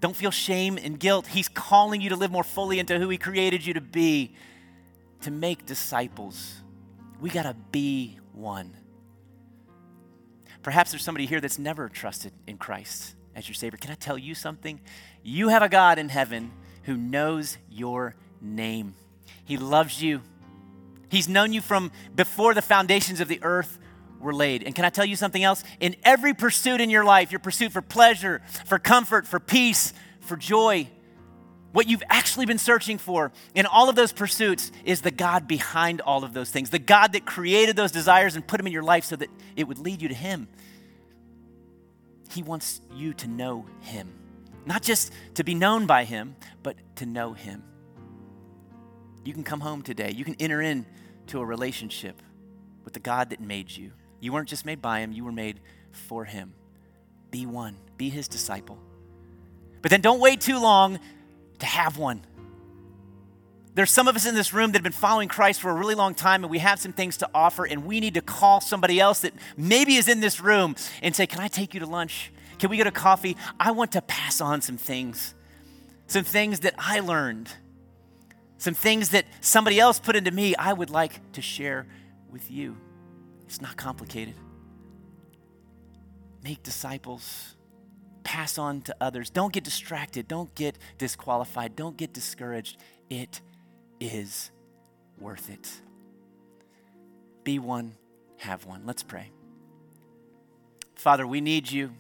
Don't 0.01 0.17
feel 0.17 0.31
shame 0.31 0.79
and 0.79 0.99
guilt. 0.99 1.27
He's 1.27 1.49
calling 1.49 2.01
you 2.01 2.11
to 2.11 2.17
live 2.17 2.31
more 2.31 2.45
fully 2.45 2.79
into 2.79 2.99
who 2.99 3.09
he 3.09 3.19
created 3.19 3.65
you 3.65 3.75
to 3.75 3.81
be 3.81 4.35
to 5.23 5.31
make 5.31 5.67
disciples, 5.67 6.55
we 7.21 7.31
got 7.31 7.43
to 7.43 7.55
be 7.71 8.19
one. 8.33 8.75
Perhaps 10.63 10.91
there's 10.91 11.03
somebody 11.03 11.27
here 11.27 11.41
that's 11.41 11.59
never 11.59 11.89
trusted 11.89 12.33
in 12.47 12.59
Christ 12.59 13.15
as 13.35 13.49
your 13.49 13.55
Savior. 13.55 13.79
Can 13.79 13.91
I 13.91 13.95
tell 13.95 14.19
you 14.19 14.35
something? 14.35 14.81
You 15.23 15.49
have 15.49 15.63
a 15.63 15.69
God 15.69 15.99
in 15.99 16.09
heaven 16.09 16.53
who 16.91 16.97
knows 16.97 17.57
your 17.71 18.17
name. 18.41 18.97
He 19.45 19.57
loves 19.57 20.03
you. 20.03 20.23
He's 21.09 21.29
known 21.29 21.53
you 21.53 21.61
from 21.61 21.93
before 22.17 22.53
the 22.53 22.63
foundations 22.63 23.21
of 23.21 23.29
the 23.29 23.39
earth 23.45 23.79
were 24.19 24.35
laid. 24.35 24.65
And 24.65 24.75
can 24.75 24.85
I 24.85 24.91
tell 24.91 25.05
you 25.05 25.15
something 25.15 25.45
else? 25.45 25.63
In 25.79 25.95
every 26.03 26.35
pursuit 26.35 26.81
in 26.81 26.91
your 26.91 27.05
life, 27.05 27.31
your 27.31 27.39
pursuit 27.39 27.71
for 27.71 27.81
pleasure, 27.81 28.43
for 28.67 28.81
comfort, 28.81 29.29
for 29.29 29.39
peace, 29.39 29.93
for 30.19 30.37
joy, 30.37 30.89
what 31.71 31.89
you've 31.89 32.03
actually 32.11 32.47
been 32.47 32.59
searching 32.59 32.99
for 32.99 33.31
in 33.55 33.67
all 33.67 33.89
of 33.89 33.95
those 33.95 34.13
pursuits 34.13 34.73
is 34.85 35.03
the 35.03 35.13
God 35.13 35.47
behind 35.47 36.01
all 36.01 36.25
of 36.25 36.33
those 36.33 36.51
things, 36.51 36.71
the 36.71 36.81
God 36.81 37.13
that 37.13 37.25
created 37.25 37.77
those 37.77 37.93
desires 37.93 38.35
and 38.35 38.45
put 38.45 38.57
them 38.57 38.67
in 38.67 38.73
your 38.73 38.83
life 38.83 39.05
so 39.05 39.15
that 39.15 39.29
it 39.55 39.69
would 39.69 39.79
lead 39.79 40.03
you 40.03 40.09
to 40.09 40.15
Him. 40.15 40.49
He 42.33 42.43
wants 42.43 42.81
you 42.93 43.15
to 43.15 43.29
know 43.29 43.67
Him, 43.83 44.13
not 44.67 44.83
just 44.83 45.13
to 45.35 45.45
be 45.45 45.55
known 45.55 45.87
by 45.87 46.05
Him, 46.05 46.37
but 46.63 46.77
to 46.97 47.07
know 47.07 47.33
Him. 47.33 47.63
You 49.25 49.33
can 49.33 49.45
come 49.45 49.61
home 49.61 49.83
today, 49.83 50.13
you 50.15 50.25
can 50.25 50.37
enter 50.41 50.61
into 50.61 51.41
a 51.41 51.45
relationship 51.45 52.23
with 52.85 52.95
the 52.95 53.01
God 53.01 53.31
that 53.31 53.41
made 53.41 53.71
you. 53.71 53.93
You 54.21 54.33
weren't 54.33 54.49
just 54.49 54.65
made 54.65 54.83
by 54.83 55.01
Him, 55.01 55.13
you 55.13 55.25
were 55.25 55.33
made 55.33 55.61
for 55.93 56.25
Him. 56.25 56.55
Be 57.31 57.47
one, 57.47 57.77
be 57.97 58.11
His 58.11 58.29
disciple. 58.29 58.79
But 59.83 59.91
then 59.91 60.01
don't 60.01 60.21
wait 60.21 60.41
too 60.41 60.59
long 60.59 60.99
to 61.59 61.67
have 61.67 61.97
one. 61.97 62.23
There's 63.75 63.91
some 63.91 64.09
of 64.09 64.17
us 64.17 64.27
in 64.27 64.35
this 64.35 64.53
room 64.53 64.73
that 64.73 64.79
have 64.79 64.83
been 64.83 64.93
following 64.93 65.29
Christ 65.29 65.61
for 65.61 65.71
a 65.71 65.75
really 65.75 65.95
long 65.95 66.15
time, 66.15 66.43
and 66.43 66.51
we 66.51 66.59
have 66.59 66.81
some 66.81 66.93
things 66.93 67.17
to 67.19 67.31
offer, 67.33 67.65
and 67.65 67.87
we 67.87 68.01
need 68.01 68.15
to 68.15 68.21
call 68.21 68.61
somebody 68.61 68.99
else 68.99 69.21
that 69.21 69.33
maybe 69.57 69.95
is 69.95 70.09
in 70.09 70.21
this 70.21 70.41
room 70.41 70.75
and 71.03 71.15
say, 71.15 71.27
Can 71.27 71.41
I 71.41 71.49
take 71.49 71.73
you 71.73 71.81
to 71.81 71.87
lunch? 71.87 72.33
Can 72.61 72.71
we 72.71 72.77
get 72.77 72.87
a 72.87 72.93
coffee? 72.93 73.37
I 73.59 73.73
want 73.73 73.93
to 73.93 74.03
pass 74.03 74.41
on 74.41 74.61
some 74.61 74.77
things, 74.77 75.35
some 76.07 76.25
things 76.25 76.61
that 76.61 76.75
I 76.79 77.01
learned, 77.01 77.51
some 78.59 78.75
things 78.75 79.11
that 79.11 79.25
somebody 79.41 79.81
else 79.81 79.99
put 79.99 80.15
into 80.15 80.31
me, 80.31 80.55
I 80.55 80.75
would 80.75 80.91
like 80.91 81.33
to 81.33 81.43
share 81.43 81.87
with 82.31 82.51
you. 82.51 82.77
It's 83.47 83.63
not 83.63 83.77
complicated. 83.77 84.35
Make 86.45 86.63
disciples 86.63 87.57
pass 88.25 88.59
on 88.59 88.83
to 88.83 88.95
others. 89.01 89.31
Don't 89.31 89.53
get 89.53 89.65
distracted. 89.65 90.29
Don't 90.29 90.55
get 90.55 90.77
disqualified. 90.99 91.75
Don't 91.75 91.97
get 91.97 92.13
discouraged. 92.13 92.77
It 93.09 93.41
is 93.99 94.51
worth 95.19 95.51
it. 95.51 95.69
Be 97.43 97.59
one, 97.59 97.95
have 98.37 98.67
one. 98.67 98.83
Let's 98.85 99.03
pray. 99.03 99.31
Father, 100.95 101.27
we 101.27 101.41
need 101.41 101.71
you. 101.71 101.93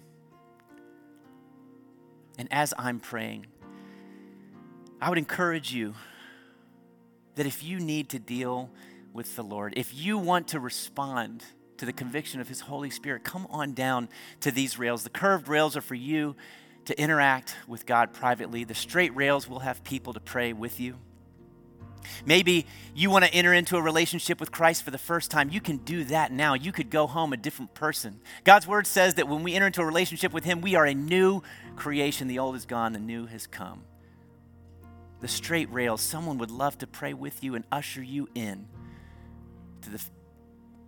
And 2.40 2.50
as 2.50 2.72
I'm 2.79 3.00
praying, 3.00 3.48
I 4.98 5.11
would 5.11 5.18
encourage 5.18 5.74
you 5.74 5.92
that 7.35 7.44
if 7.44 7.62
you 7.62 7.79
need 7.79 8.09
to 8.09 8.18
deal 8.18 8.70
with 9.12 9.37
the 9.37 9.42
Lord, 9.42 9.74
if 9.76 9.94
you 9.94 10.16
want 10.16 10.48
to 10.48 10.59
respond, 10.59 11.44
to 11.76 11.85
the 11.85 11.92
conviction 11.92 12.40
of 12.40 12.48
His 12.48 12.61
Holy 12.61 12.88
Spirit, 12.88 13.24
come 13.24 13.46
on 13.50 13.74
down 13.74 14.09
to 14.40 14.50
these 14.50 14.79
rails. 14.79 15.03
The 15.03 15.11
curved 15.11 15.48
rails 15.48 15.76
are 15.76 15.83
for 15.83 15.94
you 15.94 16.35
to 16.87 16.98
interact 16.98 17.57
with 17.68 17.85
God 17.85 18.14
privately, 18.14 18.64
the 18.64 18.74
straight 18.74 19.14
rails 19.14 19.46
will 19.46 19.59
have 19.59 19.85
people 19.85 20.14
to 20.14 20.20
pray 20.20 20.55
with 20.55 20.81
you. 20.81 20.96
Maybe 22.25 22.67
you 22.95 23.11
want 23.11 23.25
to 23.25 23.35
enter 23.35 23.53
into 23.53 23.77
a 23.77 23.83
relationship 23.83 24.41
with 24.41 24.53
Christ 24.53 24.83
for 24.83 24.91
the 24.91 24.99
first 24.99 25.31
time. 25.31 25.51
You 25.51 25.61
can 25.61 25.79
do 25.79 26.05
that 26.05 26.33
now. 26.33 26.55
You 26.55 26.73
could 26.73 26.91
go 26.91 27.07
home 27.07 27.33
a 27.33 27.37
different 27.37 27.75
person. 27.75 28.21
God's 28.45 28.67
word 28.67 28.87
says 28.87 29.15
that 29.15 29.29
when 29.29 29.43
we 29.43 29.55
enter 29.55 29.67
into 29.67 29.83
a 29.83 29.87
relationship 29.87 30.33
with 30.33 30.45
Him, 30.45 30.61
we 30.61 30.75
are 30.75 30.87
a 30.87 30.95
new 30.95 31.43
creation. 31.77 32.29
The 32.29 32.39
old 32.39 32.57
is 32.57 32.67
gone, 32.67 32.93
the 32.93 32.99
new 32.99 33.27
has 33.27 33.47
come. 33.47 33.85
The 35.21 35.29
straight 35.29 35.71
rails, 35.71 36.01
someone 36.01 36.39
would 36.39 36.51
love 36.51 36.79
to 36.79 36.87
pray 36.87 37.15
with 37.15 37.45
you 37.45 37.55
and 37.55 37.65
usher 37.71 38.03
you 38.03 38.29
in 38.35 38.67
to 39.83 39.91
the 39.91 40.03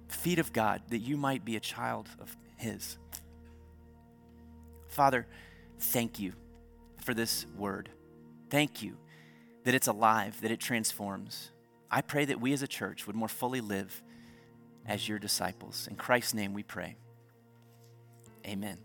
feet 0.09 0.39
of 0.39 0.53
God 0.53 0.83
that 0.89 0.99
you 0.99 1.17
might 1.17 1.45
be 1.45 1.57
a 1.57 1.61
child 1.61 2.09
of 2.19 2.37
His. 2.57 2.99
Father, 4.89 5.27
thank 5.79 6.19
you 6.19 6.33
for 6.99 7.15
this 7.15 7.47
word. 7.57 7.89
Thank 8.51 8.83
you 8.83 8.97
that 9.65 9.75
it's 9.75 9.87
alive, 9.87 10.41
that 10.41 10.51
it 10.51 10.61
transforms. 10.61 11.51
I 11.91 12.01
pray 12.01 12.25
that 12.25 12.41
we 12.41 12.53
as 12.53 12.63
a 12.63 12.67
church 12.67 13.07
would 13.07 13.17
more 13.17 13.29
fully 13.29 13.61
live 13.61 14.03
as 14.87 15.09
your 15.09 15.19
disciples. 15.19 15.87
In 15.89 15.97
Christ's 15.97 16.35
name 16.35 16.55
we 16.55 16.63
pray. 16.63 16.97
Amen. 18.47 18.79